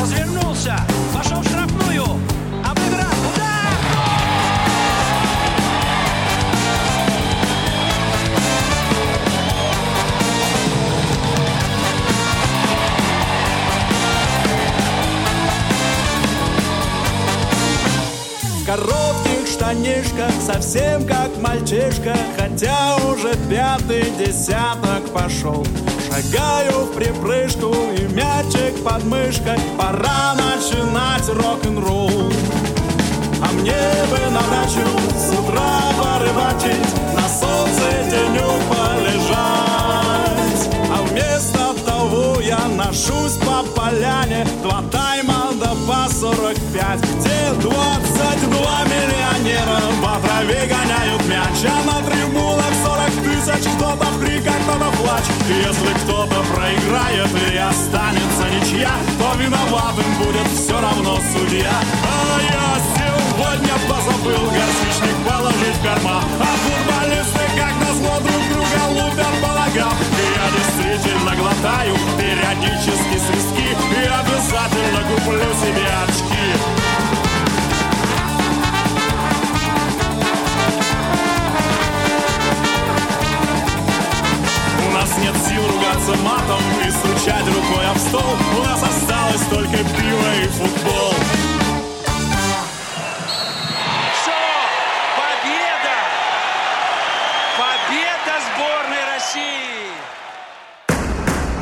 [0.00, 0.76] Развернулся,
[1.14, 1.57] пошел в.
[19.68, 25.66] Штанишках, совсем как мальчишка Хотя уже пятый десяток пошел.
[26.06, 32.32] Шагаю в припрыжку и мячик под мышкой Пора начинать рок-н-ролл.
[33.42, 33.74] А мне
[34.10, 39.28] бы на дачу с утра порыбачить На солнце денек полежать.
[40.90, 45.37] А вместо того я ношусь по поляне Два тайма
[45.88, 49.80] по 45 Где 22 миллионера.
[50.02, 53.64] По траве гоняют мяч А на трибунах 40 тысяч.
[53.76, 60.46] Кто-то в криках, кто-то в плач Если кто-то проиграет и останется ничья То виноватым будет
[60.54, 61.72] все равно судья.
[62.04, 66.22] А я сегодня позабыл горчичник положить в карман.
[66.38, 70.17] А футболисты как назло друг друга лупят по ногам
[70.88, 76.48] действительно глотаю периодически свистки И обязательно куплю себе очки.
[84.86, 88.36] У нас нет сил ругаться матом и стучать рукой об стол.
[88.58, 91.47] У нас осталось только пиво и футбол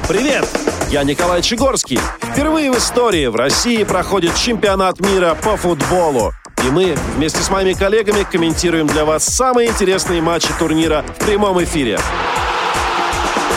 [0.09, 0.47] Привет!
[0.89, 1.99] Я Николай Чегорский.
[2.21, 6.33] Впервые в истории в России проходит чемпионат мира по футболу.
[6.65, 11.61] И мы вместе с моими коллегами комментируем для вас самые интересные матчи турнира в прямом
[11.65, 11.99] эфире.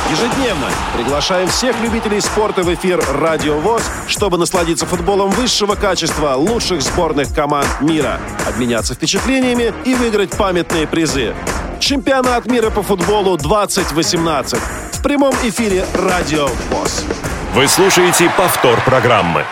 [0.09, 6.81] Ежедневно приглашаем всех любителей спорта в эфир «Радио ВОЗ», чтобы насладиться футболом высшего качества лучших
[6.81, 11.35] сборных команд мира, обменяться впечатлениями и выиграть памятные призы.
[11.79, 14.59] Чемпионат мира по футболу 2018
[14.99, 17.07] в прямом эфире «Радио ВОЗ».
[17.53, 19.43] Вы слушаете повтор программы.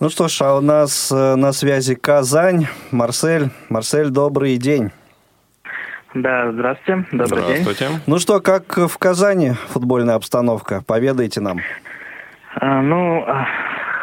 [0.00, 2.66] Ну что ж, а у нас э, на связи Казань.
[2.90, 3.50] Марсель.
[3.68, 4.90] Марсель, добрый день.
[6.14, 7.06] Да, здравствуйте.
[7.12, 7.62] Добрый день.
[7.62, 8.00] Здравствуйте.
[8.06, 10.82] Ну что, как в Казани футбольная обстановка?
[10.86, 11.58] Поведайте нам.
[12.54, 13.46] А, ну, а,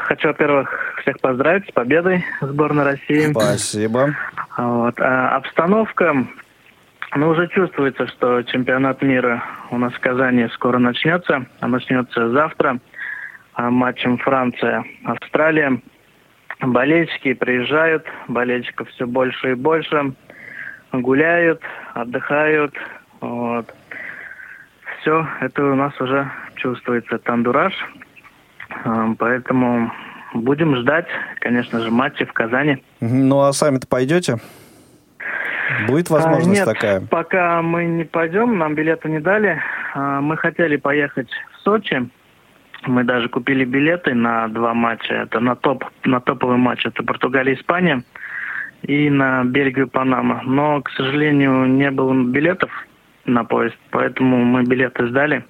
[0.04, 0.70] хочу, во-первых,
[1.02, 3.32] всех поздравить с победой сборной России.
[3.32, 4.16] Спасибо.
[4.56, 4.94] Вот.
[5.00, 6.28] А обстановка,
[7.16, 11.46] ну, уже чувствуется, что чемпионат мира у нас в Казани скоро начнется.
[11.60, 12.80] А начнется завтра
[13.54, 15.82] а, матчем Франция-Австралия.
[16.60, 20.14] Болельщики приезжают, болельщиков все больше и больше.
[20.92, 21.62] Гуляют,
[21.94, 22.76] отдыхают.
[23.22, 23.74] Вот.
[25.00, 27.74] Все, это у нас уже чувствуется тандураж.
[28.84, 29.92] А, Поэтому
[30.34, 31.08] будем ждать,
[31.40, 32.84] конечно же, матчи в Казани.
[33.00, 34.40] Ну а сами-то пойдете?
[35.88, 37.02] Будет возможность А, Нет, такая?
[37.02, 39.62] пока мы не пойдем, нам билеты не дали.
[39.94, 42.10] А, Мы хотели поехать в Сочи.
[42.86, 45.14] Мы даже купили билеты на два матча.
[45.14, 46.86] Это на топ, на топовый матч.
[46.86, 48.04] Это Португалия, Испания
[48.84, 50.42] и на Бельгию, Панама.
[50.46, 52.70] Но, к сожалению, не было билетов
[53.26, 55.44] на поезд, поэтому мы билеты сдали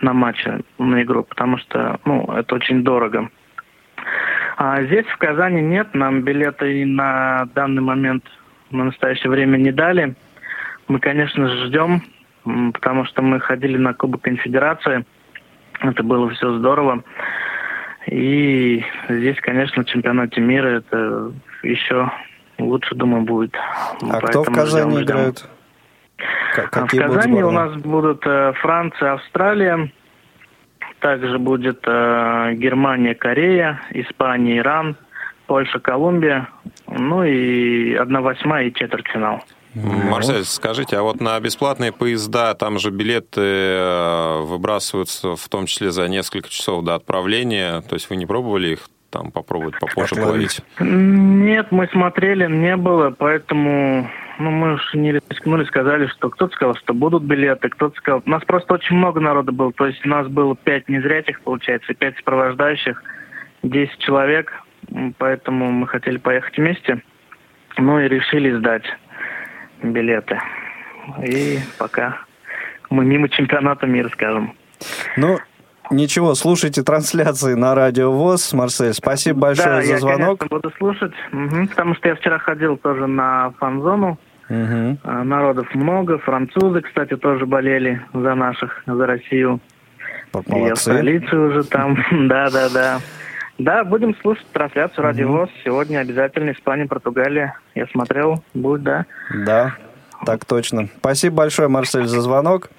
[0.00, 0.44] на матч,
[0.78, 3.28] на игру, потому что, ну, это очень дорого.
[4.56, 8.24] А здесь, в Казани, нет, нам билеты и на данный момент,
[8.70, 10.14] на настоящее время не дали.
[10.88, 12.02] Мы, конечно же, ждем,
[12.72, 15.04] потому что мы ходили на Кубок Конфедерации.
[15.80, 17.02] Это было все здорово.
[18.06, 22.10] И здесь, конечно, в чемпионате мира это еще
[22.58, 23.54] лучше, думаю, будет.
[23.56, 25.04] А кто в Поэтому Казани ждем, ждем.
[25.16, 25.48] играют?
[26.54, 29.90] К- А в Казани у нас будут э, Франция, Австралия,
[31.00, 34.96] также будет э, Германия, Корея, Испания, Иран,
[35.50, 36.48] Польша, Колумбия,
[36.86, 39.42] ну и 1 восьмая и четвертьфинал.
[39.74, 45.90] Марсель, скажите, а вот на бесплатные поезда, там же билеты э, выбрасываются в том числе
[45.90, 50.60] за несколько часов до отправления, то есть вы не пробовали их там попробовать попозже половить?
[50.78, 54.08] Нет, мы смотрели, не было, поэтому
[54.38, 58.22] ну, мы уж не рискнули, сказали, что кто-то сказал, что будут билеты, кто-то сказал...
[58.24, 61.92] У нас просто очень много народа было, то есть у нас было пять незрячих, получается,
[61.94, 63.02] пять сопровождающих,
[63.64, 64.52] 10 человек,
[65.18, 67.02] поэтому мы хотели поехать вместе,
[67.76, 68.84] ну и решили сдать
[69.82, 70.38] билеты.
[71.24, 72.18] И пока
[72.90, 74.54] мы мимо чемпионата мира, скажем.
[75.16, 75.38] Ну,
[75.90, 78.52] ничего, слушайте трансляции на Радио ВОЗ.
[78.52, 80.40] Марсель, спасибо большое да, за я, звонок.
[80.40, 84.18] конечно, буду слушать, Мгм, потому что я вчера ходил тоже на фан-зону.
[84.52, 89.60] А, Народов много, французы, кстати, тоже болели за наших, за Россию.
[90.32, 90.72] И Молодцы.
[90.72, 91.96] австралийцы уже там,
[92.28, 92.98] да-да-да.
[93.60, 95.50] Да, будем слушать трансляцию Радио ВОЗ.
[95.62, 97.58] Сегодня обязательно Испания, Португалия.
[97.74, 99.04] Я смотрел, будет, да.
[99.44, 99.74] Да,
[100.24, 100.88] так точно.
[100.96, 102.70] Спасибо большое, Марсель, за звонок.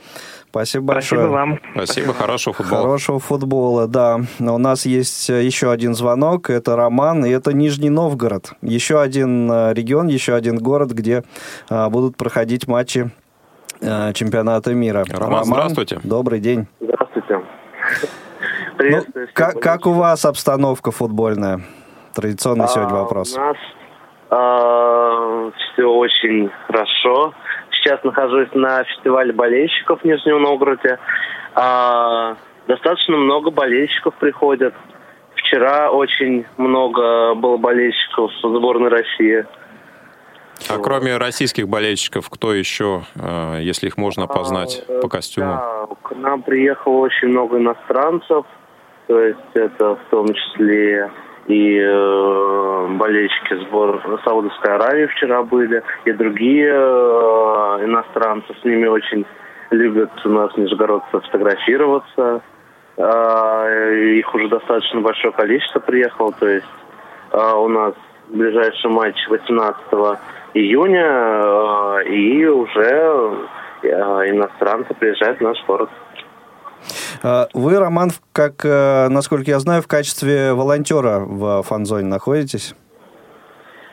[0.50, 1.22] Спасибо большое.
[1.22, 1.60] Спасибо вам.
[1.76, 2.82] Спасибо, хорошего футбола.
[2.82, 4.22] Хорошего футбола, да.
[4.40, 8.54] Но у нас есть э, еще один звонок, это Роман, и это Нижний Новгород.
[8.64, 11.24] Еще один э, регион, еще один город, где
[11.70, 13.12] э, будут проходить матчи
[13.80, 15.06] чемпионата мира.
[15.10, 16.00] Роман, здравствуйте.
[16.04, 16.68] Добрый день.
[16.80, 17.42] Здравствуйте.
[18.82, 19.30] Ну, Приветствую.
[19.34, 21.62] как, как у вас обстановка футбольная?
[22.16, 23.38] Традиционный сегодня А, вопрос.
[23.38, 23.58] У нас
[25.74, 27.34] все очень хорошо.
[27.72, 30.98] Сейчас нахожусь на фестивале болельщиков в Нижнем Новгороде.
[31.54, 32.36] А,
[32.68, 34.74] достаточно много болельщиков приходят.
[35.36, 39.46] Вчера очень много было болельщиков в сборной России.
[40.70, 45.48] А кроме российских болельщиков, кто еще, э, если их можно опознать по костюму?
[45.48, 48.46] Да, к нам приехало очень много иностранцев.
[49.12, 51.12] То есть это в том числе
[51.48, 58.56] и э, болельщики сбор Саудовской Аравии вчера были, и другие э, иностранцы.
[58.62, 59.26] С ними очень
[59.70, 62.42] любят у нас нижегородцы фотографироваться.
[62.98, 66.32] А, их уже достаточно большое количество приехало.
[66.40, 66.66] То есть
[67.32, 67.94] а, у нас
[68.30, 69.82] ближайший матч 18
[70.54, 73.50] июня, э, и уже
[73.84, 73.88] э,
[74.30, 75.90] иностранцы приезжают в наш город.
[77.24, 82.76] Э, Вы, Роман, как, э, насколько я знаю, в качестве волонтера в фан-зоне находитесь?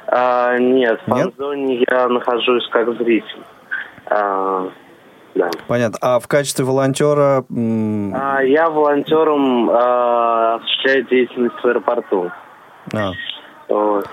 [0.07, 3.43] А, нет, в фан-зоне я нахожусь как зритель.
[4.07, 4.68] А,
[5.35, 5.51] да.
[5.66, 5.99] Понятно.
[6.01, 7.45] А в качестве волонтера...
[8.14, 12.31] А, я волонтером а, осуществляю деятельность в аэропорту.
[12.95, 13.12] а,
[13.68, 14.07] Вот.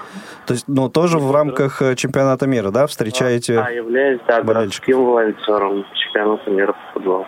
[0.46, 3.58] то есть, ну, тоже в рамках э, чемпионата мира, да, встречаете?
[3.60, 7.26] А, являюсь, да, городским волонтером чемпионата мира по футболу.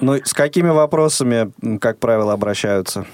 [0.00, 3.06] Ну, с какими вопросами, как правило, обращаются?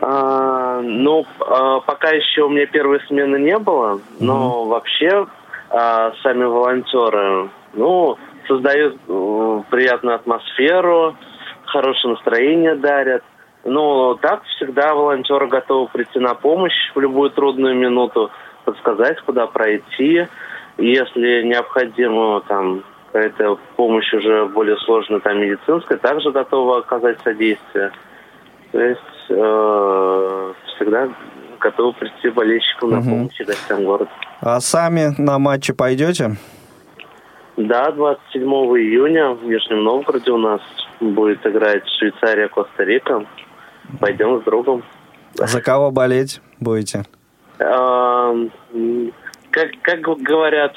[0.00, 5.26] А, ну, а, пока еще у меня первой смены не было, но вообще
[5.70, 11.16] а, сами волонтеры, ну, создают э, приятную атмосферу,
[11.64, 13.24] хорошее настроение дарят.
[13.64, 18.30] Ну, так всегда волонтеры готовы прийти на помощь в любую трудную минуту,
[18.64, 20.26] подсказать, куда пройти.
[20.76, 22.84] Если необходимо там
[23.18, 27.92] какая-то помощь уже более сложная, там медицинская, также готовы оказать содействие.
[28.72, 31.08] То есть э, всегда
[31.60, 34.10] готовы прийти болельщикам на помощь и гостям города.
[34.40, 36.32] А сами на матче пойдете?
[37.56, 40.60] Да, 27 июня в Нижнем Новгороде у нас
[40.98, 43.24] будет играть Швейцария, Коста-Рика.
[44.00, 44.82] Пойдем с другом.
[45.34, 47.04] За кого болеть будете?
[47.60, 48.32] А,
[48.72, 49.12] м,
[49.52, 50.74] Как, как говорят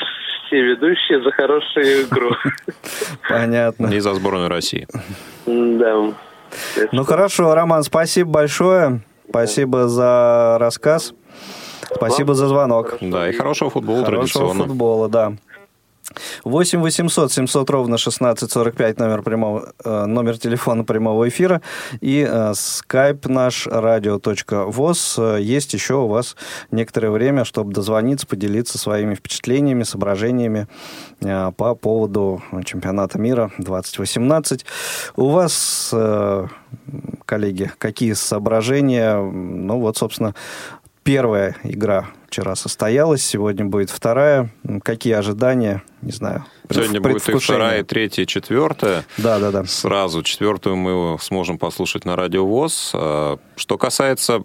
[0.48, 2.32] все ведущие, за хорошую игру.
[3.30, 3.88] Понятно.
[3.88, 4.88] И за сборную России.
[5.46, 6.12] Да.
[6.92, 9.02] Ну, хорошо, Роман, спасибо большое.
[9.30, 11.14] Спасибо за рассказ.
[11.94, 12.98] Спасибо за звонок.
[13.02, 14.64] Да, и хорошего футбола Хорошего традиционно.
[14.66, 15.34] футбола, да.
[16.44, 21.62] 8 800 700 ровно 1645 номер, прямого, э, номер телефона прямого эфира
[22.02, 25.16] и э, скайп наш радио.воз.
[25.20, 26.36] Э, Есть еще у вас
[26.72, 30.68] некоторое время, чтобы дозвониться, поделиться своими впечатлениями, соображениями
[31.22, 34.66] э, по поводу чемпионата мира 2018.
[35.16, 36.48] У вас, э,
[37.26, 39.18] коллеги, какие соображения?
[39.20, 40.34] Ну вот, собственно,
[41.08, 44.54] Первая игра вчера состоялась, сегодня будет вторая.
[44.84, 45.82] Какие ожидания?
[46.02, 46.44] Не знаю.
[46.70, 49.06] Сегодня будет и вторая, и третья, и четвертая.
[49.18, 49.64] Да, да, да.
[49.64, 52.92] Сразу четвертую мы сможем послушать на радио ВОЗ.
[52.94, 54.44] А, Что касается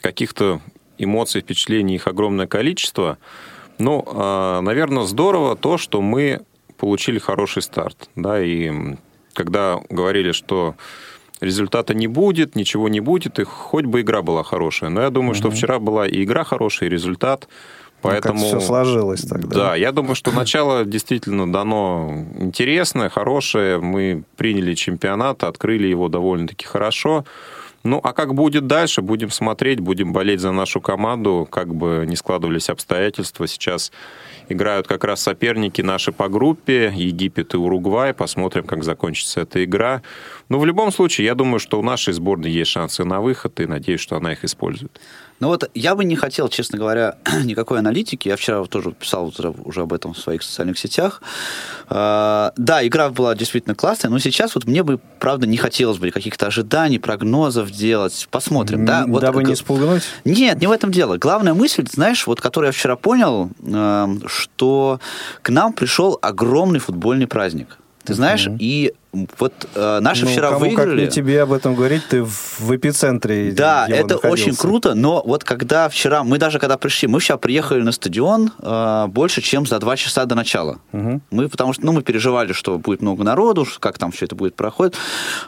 [0.00, 0.60] каких-то
[0.96, 3.18] эмоций, впечатлений, их огромное количество.
[3.78, 4.04] Ну,
[4.62, 6.42] наверное, здорово то, что мы
[6.78, 8.10] получили хороший старт.
[8.14, 8.94] Да, и
[9.32, 10.76] когда говорили, что
[11.44, 14.90] результата не будет, ничего не будет, и хоть бы игра была хорошая.
[14.90, 17.48] Но я думаю, что вчера была и игра хорошая, и результат.
[18.02, 19.56] Поэтому все сложилось тогда.
[19.56, 23.78] Да, я думаю, что начало действительно дано интересное, хорошее.
[23.78, 27.24] Мы приняли чемпионат, открыли его довольно-таки хорошо.
[27.82, 32.16] Ну, а как будет дальше, будем смотреть, будем болеть за нашу команду, как бы не
[32.16, 33.46] складывались обстоятельства.
[33.46, 33.92] Сейчас
[34.48, 38.14] играют как раз соперники наши по группе, Египет и Уругвай.
[38.14, 40.02] Посмотрим, как закончится эта игра.
[40.48, 43.66] Но в любом случае, я думаю, что у нашей сборной есть шансы на выход, и
[43.66, 45.00] надеюсь, что она их использует.
[45.44, 48.28] Ну вот я бы не хотел, честно говоря, никакой аналитики.
[48.28, 49.30] Я вчера тоже писал
[49.66, 51.20] уже об этом в своих социальных сетях.
[51.90, 56.10] А, да, игра была действительно классная, но сейчас вот мне бы, правда, не хотелось бы
[56.10, 58.26] каких-то ожиданий, прогнозов делать.
[58.30, 59.04] Посмотрим, да?
[59.06, 60.04] Вот, Дабы не спугнуть?
[60.24, 61.18] Нет, не в этом дело.
[61.18, 64.98] Главная мысль, знаешь, вот которую я вчера понял, эм, что
[65.42, 67.76] к нам пришел огромный футбольный праздник.
[68.04, 68.56] Ты знаешь, mm-hmm.
[68.58, 68.94] и
[69.38, 71.00] вот э, наши ну, вчера кому, выиграли.
[71.00, 73.52] Как не тебе об этом говорить, ты в, эпицентре.
[73.52, 74.28] Да, это находился.
[74.28, 78.52] очень круто, но вот когда вчера, мы даже когда пришли, мы вчера приехали на стадион
[78.60, 80.78] э, больше, чем за два часа до начала.
[80.92, 81.20] Угу.
[81.30, 84.54] Мы, потому что, ну, мы переживали, что будет много народу, как там все это будет
[84.54, 84.94] проходить.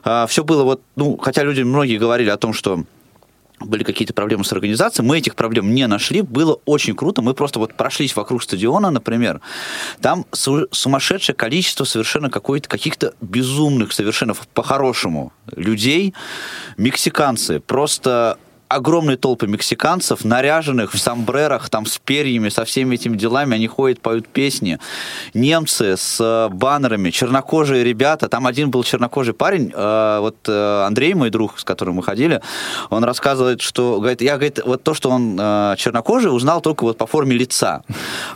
[0.04, 2.84] Э, все было вот, ну, хотя люди многие говорили о том, что
[3.60, 7.58] были какие-то проблемы с организацией, мы этих проблем не нашли, было очень круто, мы просто
[7.58, 9.40] вот прошлись вокруг стадиона, например,
[10.00, 16.14] там сумасшедшее количество совершенно какой-то, каких-то безумных совершенно по-хорошему людей,
[16.76, 18.38] мексиканцы, просто
[18.68, 24.00] огромные толпы мексиканцев, наряженных в сомбрерах, там, с перьями, со всеми этими делами, они ходят,
[24.00, 24.78] поют песни.
[25.34, 31.14] Немцы с э, баннерами, чернокожие ребята, там один был чернокожий парень, э, вот э, Андрей,
[31.14, 32.42] мой друг, с которым мы ходили,
[32.90, 35.36] он рассказывает, что, говорит, я, говорит, вот то, что он
[35.76, 37.82] чернокожий, узнал только вот по форме лица.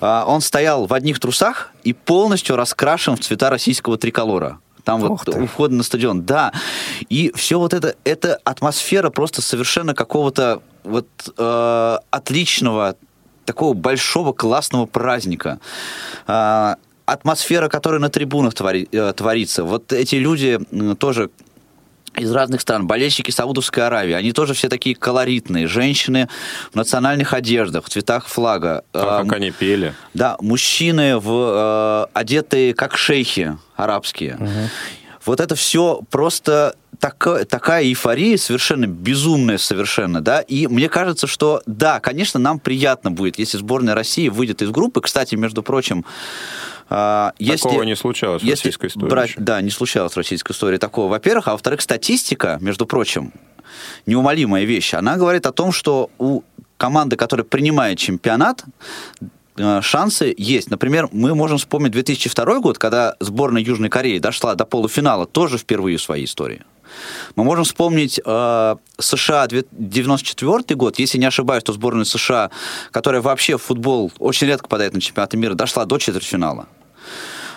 [0.00, 4.58] Он стоял в одних трусах и полностью раскрашен в цвета российского триколора.
[4.90, 5.40] Там Ух вот ты.
[5.40, 6.52] у входа на стадион, да.
[7.08, 11.06] И все вот это, это атмосфера просто совершенно какого-то вот
[11.38, 12.96] э, отличного,
[13.44, 15.60] такого большого классного праздника.
[16.26, 16.74] Э,
[17.06, 19.62] атмосфера, которая на трибунах твори, э, творится.
[19.62, 21.30] Вот эти люди э, тоже
[22.16, 26.28] из разных стран, болельщики Саудовской Аравии, они тоже все такие колоритные, женщины
[26.72, 28.84] в национальных одеждах, в цветах флага.
[28.92, 29.94] А как они пели.
[30.14, 34.34] Да, мужчины в, э, одетые как шейхи арабские.
[34.34, 34.70] Угу.
[35.26, 41.62] Вот это все просто такая, такая эйфория совершенно безумная совершенно, да, и мне кажется, что
[41.66, 45.00] да, конечно, нам приятно будет, если сборная России выйдет из группы.
[45.00, 46.04] Кстати, между прочим,
[46.92, 49.08] а, если, такого не случалось если в российской истории.
[49.08, 51.46] Брать, да, не случалось в российской истории такого, во-первых.
[51.46, 53.32] А во-вторых, статистика, между прочим,
[54.06, 56.42] неумолимая вещь, она говорит о том, что у
[56.76, 58.64] команды, которая принимает чемпионат,
[59.56, 60.70] э, шансы есть.
[60.70, 65.96] Например, мы можем вспомнить 2002 год, когда сборная Южной Кореи дошла до полуфинала тоже впервые
[65.98, 66.62] в своей истории.
[67.36, 72.50] Мы можем вспомнить э, США 94 год, если не ошибаюсь, то сборная США,
[72.90, 76.66] которая вообще в футбол очень редко попадает на чемпионаты мира, дошла до четвертьфинала.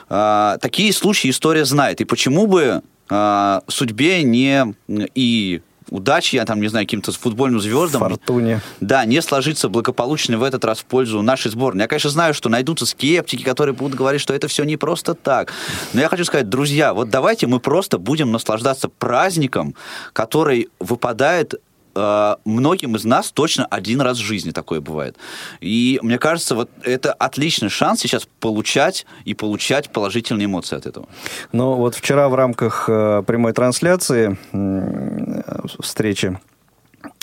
[0.10, 2.02] А, такие случаи история знает.
[2.02, 8.02] И почему бы а, судьбе не и удачи, я там, не знаю, каким-то футбольным звездам.
[8.02, 8.62] Фортуне.
[8.80, 11.84] Да, не сложиться благополучно в этот раз в пользу нашей сборной.
[11.84, 15.54] Я, конечно, знаю, что найдутся скептики, которые будут говорить, что это все не просто так.
[15.94, 19.76] Но я хочу сказать, друзья, вот давайте мы просто будем наслаждаться праздником,
[20.14, 21.62] который выпадает
[21.96, 25.18] Э, многим из нас точно один раз в жизни такое бывает.
[25.62, 31.08] И мне кажется, вот это отличный шанс сейчас получать и получать положительные эмоции от этого.
[31.52, 35.42] Ну вот вчера в рамках э, прямой трансляции э,
[35.82, 36.38] встречи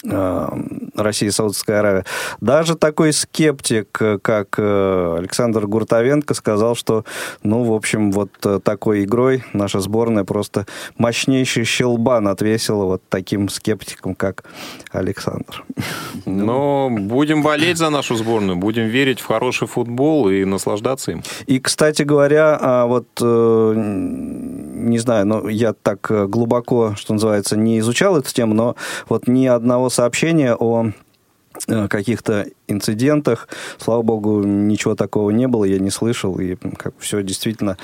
[0.03, 2.05] России и Саудовская Аравия.
[2.41, 3.91] Даже такой скептик,
[4.23, 7.05] как э, Александр Гуртовенко, сказал, что,
[7.43, 13.51] ну, в общем, вот э, такой игрой наша сборная просто мощнейший щелбан отвесила вот таким
[13.51, 14.45] скептикам, как
[14.91, 15.65] Александр.
[16.25, 21.23] Но будем болеть за нашу сборную, будем верить в хороший футбол и наслаждаться им.
[21.47, 28.17] И, кстати говоря, а вот, не знаю, но я так глубоко, что называется, не изучал
[28.17, 28.77] эту тему, но
[29.09, 30.93] вот ни одного сообщения о
[31.69, 33.49] э, каких-то инцидентах.
[33.79, 37.77] Слава богу, ничего такого не было, я не слышал, и как все действительно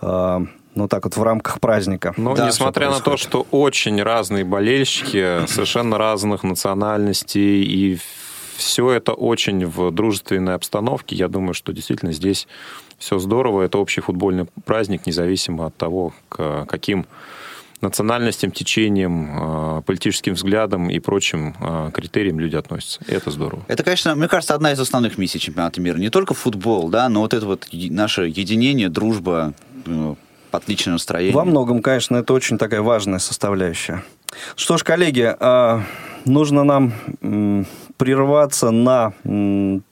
[0.00, 0.38] э,
[0.74, 2.14] ну так вот в рамках праздника.
[2.16, 7.98] Но да, несмотря на то, что очень разные болельщики, совершенно разных национальностей, и
[8.56, 12.48] все это очень в дружественной обстановке, я думаю, что действительно здесь
[12.98, 13.62] все здорово.
[13.62, 17.06] Это общий футбольный праздник, независимо от того, к каким
[17.80, 23.00] национальностям, течениям, а, политическим взглядам и прочим а, критериям люди относятся.
[23.06, 23.62] И это здорово.
[23.68, 25.96] Это, конечно, мне кажется, одна из основных миссий чемпионата мира.
[25.96, 29.54] Не только футбол, да, но вот это вот наше единение, дружба,
[29.86, 30.16] ну,
[30.50, 31.34] отличное настроение.
[31.34, 34.02] Во многом, конечно, это очень такая важная составляющая.
[34.56, 35.82] Что ж, коллеги, а,
[36.24, 36.92] нужно нам
[37.96, 39.12] прерваться на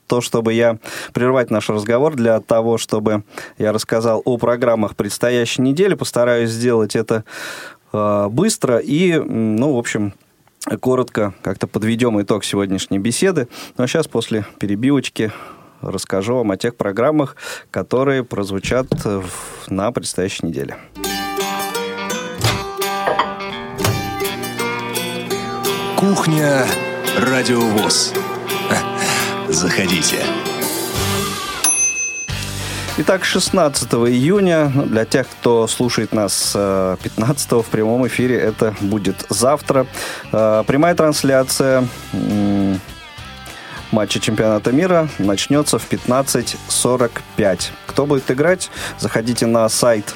[0.07, 0.79] то, чтобы я
[1.13, 3.25] прервать наш разговор для того, чтобы
[3.59, 5.95] я рассказал о программах предстоящей недели.
[5.95, 7.76] Постараюсь сделать это э,
[8.31, 10.13] быстро и, ну, в общем,
[10.81, 13.49] коротко как-то подведем итог сегодняшней беседы.
[13.77, 15.33] Ну а сейчас после перебивочки
[15.81, 17.37] расскажу вам о тех программах,
[17.71, 18.89] которые прозвучат
[19.69, 20.77] на предстоящей неделе.
[25.97, 26.67] Кухня
[27.19, 28.13] Радиовоз.
[29.49, 30.36] Заходите.
[32.99, 39.87] Итак, 16 июня, для тех, кто слушает нас 15 в прямом эфире, это будет завтра.
[40.33, 41.87] Э, прямая трансляция
[43.93, 47.61] матча чемпионата мира начнется в 15.45.
[47.87, 50.15] Кто будет играть, заходите на сайт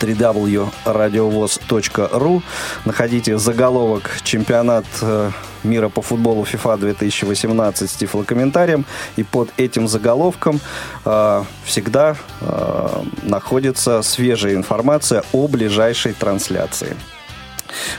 [0.00, 2.42] www.radiovoz.ru
[2.84, 5.30] Находите заголовок «Чемпионат э,
[5.64, 8.84] мира по футболу FIFA 2018 с тифлокомментарием».
[9.16, 10.60] И под этим заголовком
[11.04, 16.96] э, всегда э, находится свежая информация о ближайшей трансляции.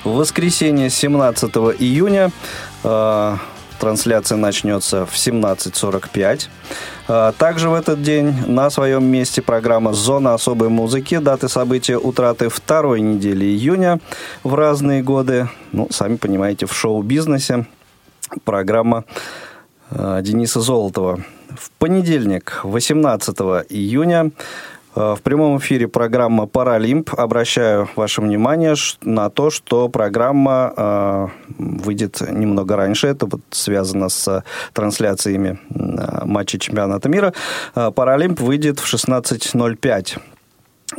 [0.04, 2.32] В воскресенье 17 июня
[2.84, 3.38] э,
[3.80, 6.50] Трансляция начнется в 17.45.
[7.12, 11.18] А, также в этот день на своем месте программа «Зона особой музыки».
[11.18, 14.00] Даты события утраты второй недели июня
[14.44, 15.50] в разные годы.
[15.72, 17.66] Ну, сами понимаете, в шоу-бизнесе
[18.44, 19.06] программа
[19.90, 21.20] а, Дениса Золотова.
[21.58, 23.36] В понедельник, 18
[23.70, 24.30] июня,
[24.96, 27.14] в прямом эфире программа «Паралимп».
[27.14, 31.28] Обращаю ваше внимание на то, что программа э,
[31.60, 33.08] выйдет немного раньше.
[33.08, 37.34] Это вот связано с трансляциями э, матча чемпионата мира.
[37.74, 40.18] «Паралимп» выйдет в 16.05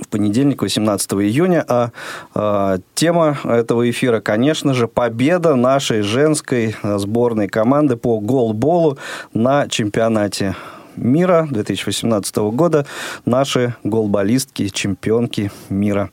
[0.00, 1.64] в понедельник, 18 июня.
[1.68, 1.90] А
[2.34, 8.98] э, тема этого эфира, конечно же, победа нашей женской сборной команды по голболу
[9.34, 10.54] на чемпионате
[10.96, 12.86] мира 2018 года
[13.24, 16.10] наши голболистки, чемпионки мира.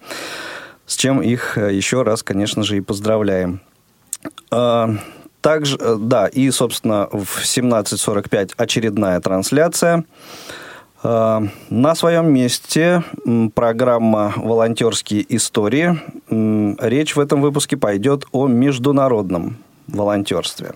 [0.86, 3.62] С чем их э, еще раз, конечно же, и поздравляем.
[4.52, 4.96] А,
[5.42, 10.06] также, э, да, и, собственно, в 17.45 очередная трансляция.
[11.04, 13.04] А, на своем месте
[13.54, 16.00] программа «Волонтерские истории».
[16.80, 19.58] Речь в этом выпуске пойдет о международном
[19.88, 20.74] волонтерстве.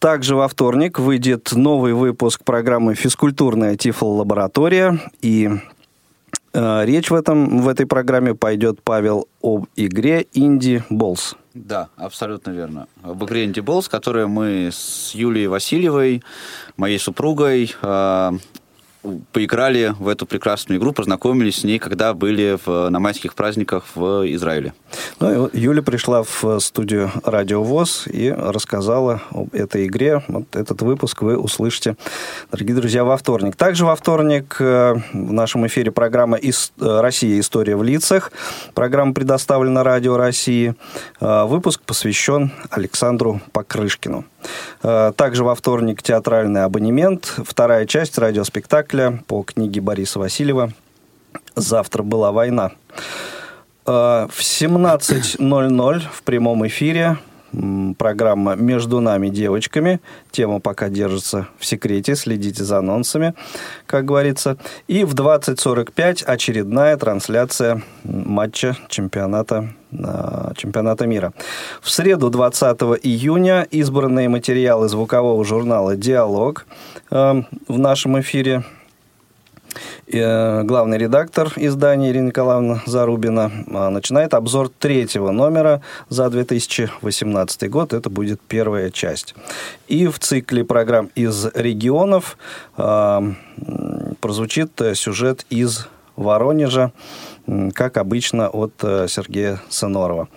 [0.00, 4.98] Также во вторник выйдет новый выпуск программы «Физкультурная тифлолаборатория».
[5.20, 5.50] И
[6.54, 11.36] э, речь в, этом, в этой программе пойдет, Павел, об игре «Инди Болс».
[11.52, 12.86] Да, абсолютно верно.
[13.02, 16.22] Об игре «Инди Болс», которую мы с Юлией Васильевой,
[16.78, 18.32] моей супругой, э,
[19.32, 24.26] поиграли в эту прекрасную игру, познакомились с ней, когда были в, на майских праздниках в
[24.34, 24.74] Израиле.
[25.18, 30.22] Ну, Юля пришла в студию Радио ВОЗ и рассказала об этой игре.
[30.28, 31.96] Вот этот выпуск вы услышите,
[32.50, 33.56] дорогие друзья, во вторник.
[33.56, 36.38] Также во вторник э, в нашем эфире программа
[36.78, 37.40] «Россия.
[37.40, 38.32] История в лицах».
[38.74, 40.74] Программа предоставлена Радио России.
[41.20, 44.24] Э, выпуск посвящен Александру Покрышкину.
[44.82, 47.34] Э, также во вторник театральный абонемент.
[47.44, 50.72] Вторая часть радиоспектакля по книге Бориса Васильева
[51.54, 52.72] «Завтра была война».
[53.86, 57.18] Э, в 17.00 в прямом эфире
[57.98, 60.00] программа «Между нами девочками».
[60.30, 63.34] Тема пока держится в секрете, следите за анонсами,
[63.86, 64.56] как говорится.
[64.86, 71.32] И в 20.45 очередная трансляция матча чемпионата, э, чемпионата мира.
[71.90, 76.64] В среду 20 июня избранные материалы звукового журнала «Диалог»
[77.10, 78.62] э, в нашем эфире
[80.06, 87.92] Э, главный редактор издания Ирина Николаевна Зарубина а, начинает обзор третьего номера за 2018 год.
[87.92, 89.34] Это будет первая часть.
[89.88, 92.38] И в цикле программ из регионов
[92.76, 93.32] а,
[94.20, 95.88] прозвучит сюжет из
[96.20, 96.92] Воронежа,
[97.72, 100.28] как обычно, от э, Сергея Сынорова.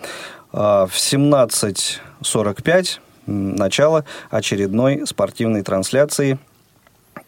[0.56, 6.38] А, в 17.45 начало очередной спортивной трансляции–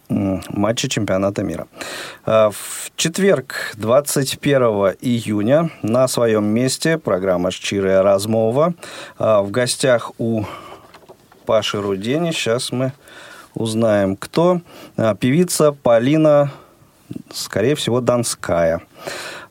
[0.09, 1.67] матча чемпионата мира.
[2.25, 8.75] А, в четверг, 21 июня, на своем месте программа «Щирая размова».
[9.17, 10.45] А, в гостях у
[11.45, 12.31] Паши Рудени.
[12.31, 12.93] Сейчас мы
[13.53, 14.61] узнаем, кто.
[15.19, 16.53] Певица Полина,
[17.33, 18.81] скорее всего, Донская.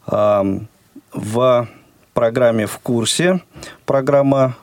[0.07, 1.68] В
[2.16, 3.42] программе «В курсе»
[3.84, 4.56] программа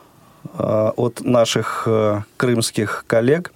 [0.58, 3.54] от наших э, крымских коллег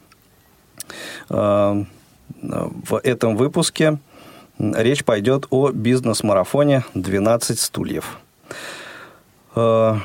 [1.28, 3.98] в этом выпуске
[4.60, 8.20] речь пойдет о бизнес-марафоне «12 стульев».
[9.56, 9.96] Э,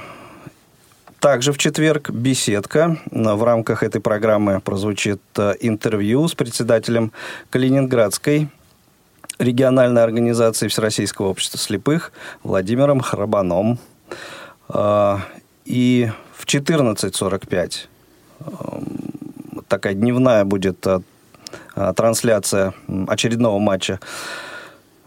[1.20, 2.97] Также в четверг беседка.
[3.11, 7.12] В рамках этой программы прозвучит э, интервью с председателем
[7.51, 8.49] Калининградской
[9.43, 12.12] региональной организации Всероссийского общества слепых
[12.43, 13.78] Владимиром Храбаном.
[14.68, 15.20] А,
[15.64, 17.76] и в 14.45
[18.40, 21.01] эм, такая дневная будет э,
[21.95, 22.74] трансляция
[23.09, 24.01] очередного матча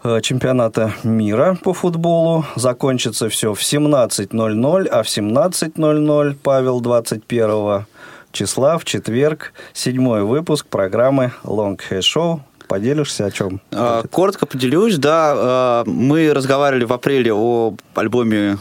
[0.08, 2.44] Э, чемпионата мира по футболу.
[2.54, 7.86] Закончится все в 17.00, а в 17.00, Павел, 21
[8.30, 12.40] числа, в четверг, седьмой выпуск программы Long Hair Show.
[12.68, 13.60] Поделишься о чем?
[13.72, 15.34] А, коротко поделюсь, да.
[15.36, 18.58] А, мы разговаривали в апреле о альбоме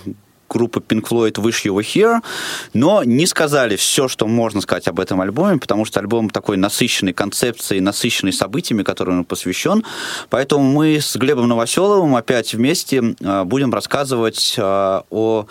[0.49, 2.21] группы Pink Floyd Wish You Were Here,
[2.73, 7.13] но не сказали все, что можно сказать об этом альбоме, потому что альбом такой насыщенный
[7.13, 9.83] концепцией, насыщенный событиями, которым он посвящен.
[10.29, 15.47] Поэтому мы с Глебом Новоселовым опять вместе э, будем рассказывать э, об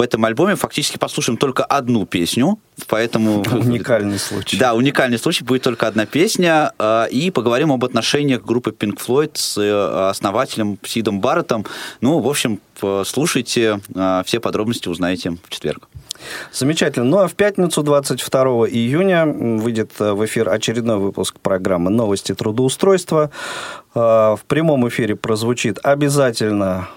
[0.00, 0.56] этом альбоме.
[0.56, 3.42] Фактически послушаем только одну песню, поэтому...
[3.52, 4.56] Уникальный случай.
[4.56, 9.32] Да, уникальный случай, будет только одна песня, э, и поговорим об отношениях группы Pink Floyd
[9.34, 11.64] с основателем Сидом Барреттом.
[12.00, 12.60] Ну, в общем,
[13.04, 13.80] слушайте,
[14.24, 15.88] все подробности узнаете в четверг.
[16.52, 17.06] Замечательно.
[17.06, 23.30] Ну а в пятницу, 22 июня, выйдет в эфир очередной выпуск программы «Новости трудоустройства».
[23.94, 26.88] В прямом эфире прозвучит обязательно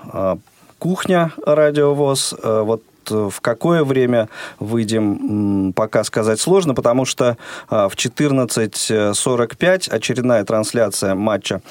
[0.80, 2.36] кухня радиовоз.
[2.44, 7.38] Вот в какое время выйдем, пока сказать сложно, потому что
[7.70, 11.62] в 14.45 очередная трансляция матча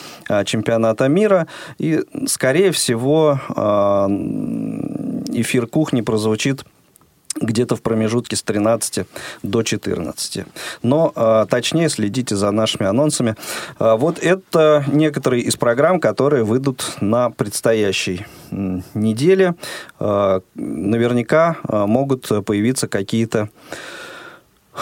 [0.45, 1.47] чемпионата мира,
[1.78, 3.41] и, скорее всего,
[5.32, 6.64] эфир кухни прозвучит
[7.41, 9.07] где-то в промежутке с 13
[9.43, 10.45] до 14.
[10.83, 13.37] Но э, точнее следите за нашими анонсами.
[13.78, 19.55] Э, вот это некоторые из программ, которые выйдут на предстоящей неделе.
[19.99, 23.49] Э, наверняка э, могут появиться какие-то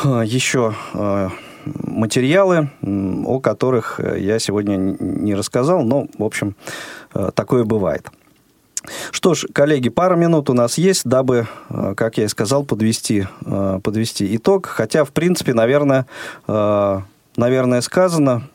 [0.04, 1.28] э, еще э,
[1.64, 6.56] материалы, о которых я сегодня не рассказал, но, в общем,
[7.34, 8.08] такое бывает.
[9.10, 13.26] Что ж, коллеги, пара минут у нас есть, дабы, э, как я и сказал, подвести,
[13.44, 14.66] э, подвести итог.
[14.66, 16.06] Хотя, в принципе, наверное,
[16.46, 17.00] э,
[17.36, 18.48] наверное, сказано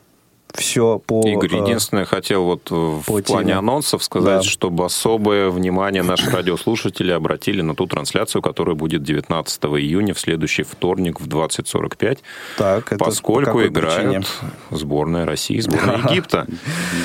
[0.54, 1.26] все по...
[1.26, 3.58] Игорь, единственное, хотел вот в по плане теме.
[3.58, 4.48] анонсов сказать, да.
[4.48, 10.62] чтобы особое внимание наши радиослушатели обратили на ту трансляцию, которая будет 19 июня в следующий
[10.62, 12.18] вторник в 20.45,
[12.56, 14.24] так, поскольку по играет причине?
[14.70, 16.46] сборная России, сборная Египта.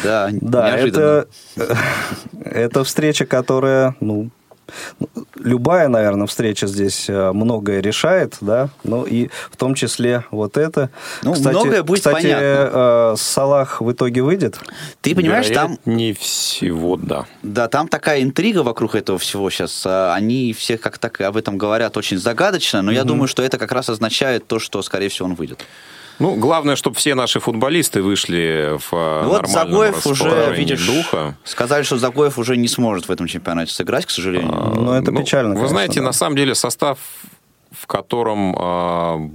[0.03, 1.27] Да, да это,
[2.45, 4.29] это встреча, которая, ну,
[5.35, 10.89] любая, наверное, встреча здесь э, многое решает, да, ну и в том числе вот это.
[11.23, 12.45] Ну, кстати, многое будет кстати, понятно.
[12.45, 14.59] Э, Салах в итоге выйдет?
[15.01, 15.77] Ты понимаешь, там...
[15.85, 17.25] Не всего, да.
[17.43, 19.85] Да, там такая интрига вокруг этого всего сейчас.
[19.85, 22.95] Э, они все как так об этом говорят очень загадочно, но угу.
[22.95, 25.65] я думаю, что это как раз означает то, что, скорее всего, он выйдет.
[26.19, 31.37] Ну, главное, чтобы все наши футболисты вышли в ну, вот Загоев уже, видишь, духа.
[31.43, 34.51] Сказали, что Загоев уже не сможет в этом чемпионате сыграть, к сожалению.
[34.53, 35.49] А, ну, это ну, печально.
[35.49, 36.05] Вы конечно, знаете, да.
[36.07, 36.99] на самом деле состав,
[37.71, 39.29] в котором а,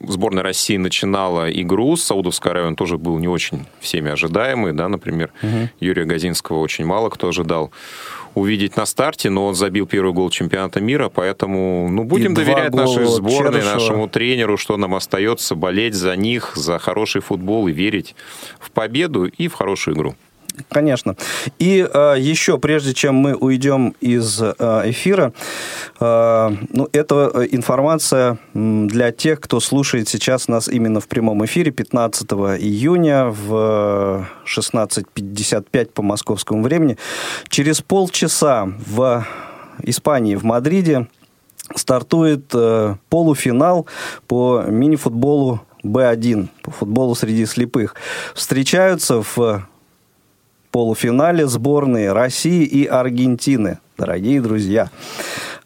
[0.00, 4.88] сборная России начинала игру с Саудовской Аравией, он тоже был не очень всеми ожидаемый, да,
[4.88, 5.68] например, угу.
[5.80, 7.72] Юрия Газинского очень мало кто ожидал
[8.34, 12.74] увидеть на старте, но он забил первый гол чемпионата мира, поэтому ну, будем И доверять
[12.74, 13.74] нашей сборной, Черышева.
[13.74, 18.14] нашему тренеру, что нам остается болеть за них, за хороший футбол и верить
[18.58, 20.14] в победу и в хорошую игру.
[20.68, 21.16] Конечно.
[21.58, 24.52] И э, еще, прежде чем мы уйдем из э,
[24.84, 25.32] эфира,
[26.00, 32.30] э, ну, это информация для тех, кто слушает сейчас нас именно в прямом эфире 15
[32.32, 36.96] июня в 16.55 по московскому времени.
[37.48, 39.26] Через полчаса в
[39.82, 41.06] Испании, в Мадриде,
[41.74, 43.86] стартует э, полуфинал
[44.26, 47.94] по мини-футболу Б1, по футболу среди слепых.
[48.34, 49.66] Встречаются в
[50.72, 53.78] полуфинале сборные России и Аргентины.
[53.96, 54.90] Дорогие друзья.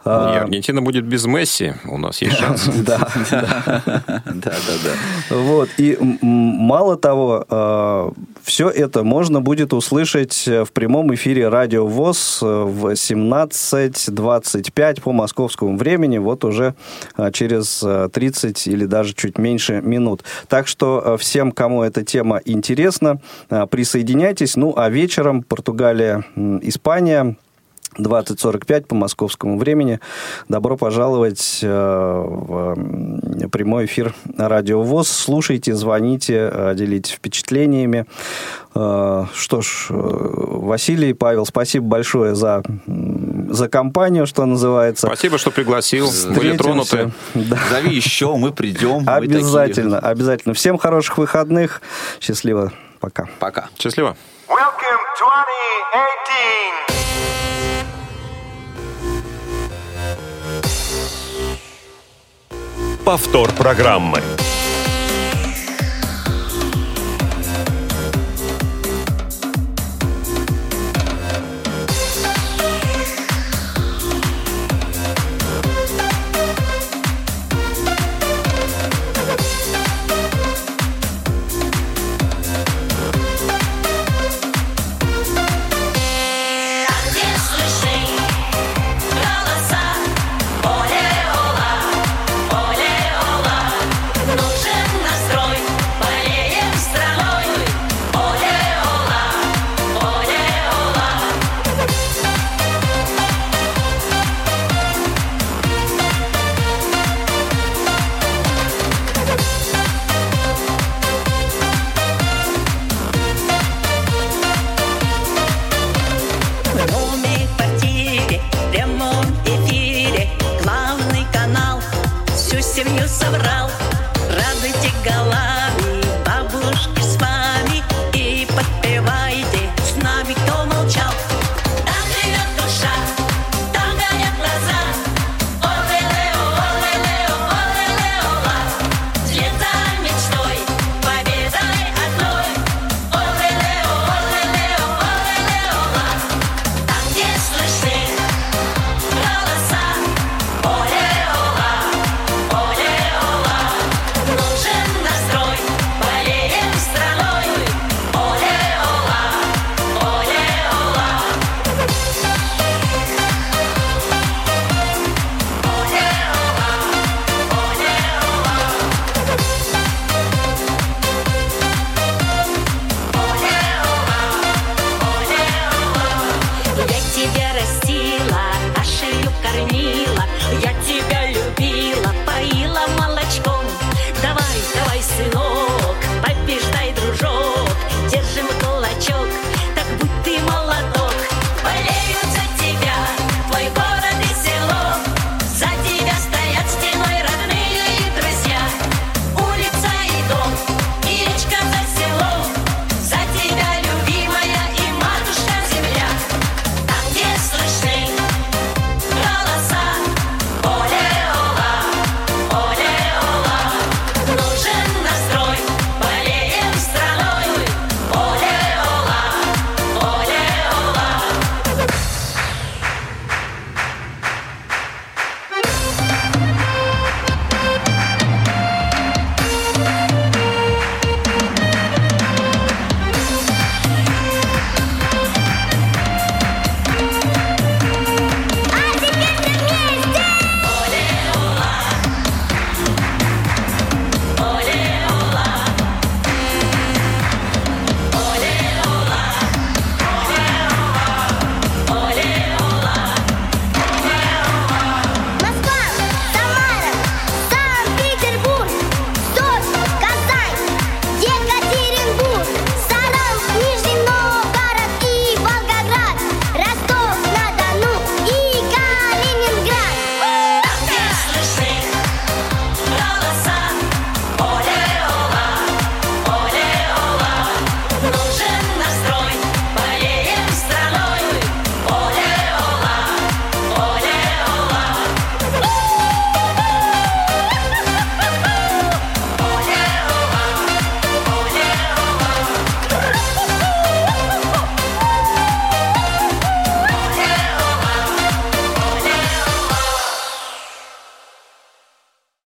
[0.07, 2.71] И а, Аргентина будет без Месси, у нас есть шанс.
[2.87, 4.03] Да, да,
[4.35, 4.53] да,
[4.85, 4.93] да.
[5.37, 8.13] Вот, и мало того, а,
[8.45, 16.19] все это можно будет услышать в прямом эфире Радио ВОЗ в 17.25 по московскому времени,
[16.19, 16.77] вот уже
[17.17, 20.23] а, через 30 или даже чуть меньше минут.
[20.47, 24.55] Так что всем, кому эта тема интересна, присоединяйтесь.
[24.55, 26.25] Ну, а вечером Португалия,
[26.63, 27.35] Испания,
[27.99, 30.01] 20.45 по московскому времени.
[30.49, 35.09] Добро пожаловать э, в прямой эфир Радио ВОЗ.
[35.09, 38.07] Слушайте, звоните, э, делитесь впечатлениями.
[38.75, 42.63] Э, что ж, Василий, Павел, спасибо большое за
[43.49, 45.07] за компанию, что называется.
[45.07, 46.11] Спасибо, что пригласил.
[46.35, 47.13] Были тронуты.
[47.35, 47.59] Да.
[47.71, 49.05] Зови еще, мы придем.
[49.05, 50.55] мы Обязательно, обязательно.
[50.55, 51.81] Всем хороших выходных.
[52.21, 52.73] Счастливо.
[53.01, 53.29] Пока.
[53.39, 53.69] Пока.
[53.79, 54.17] Счастливо.
[54.49, 56.96] Welcome 2018.
[63.07, 64.21] Повтор программы.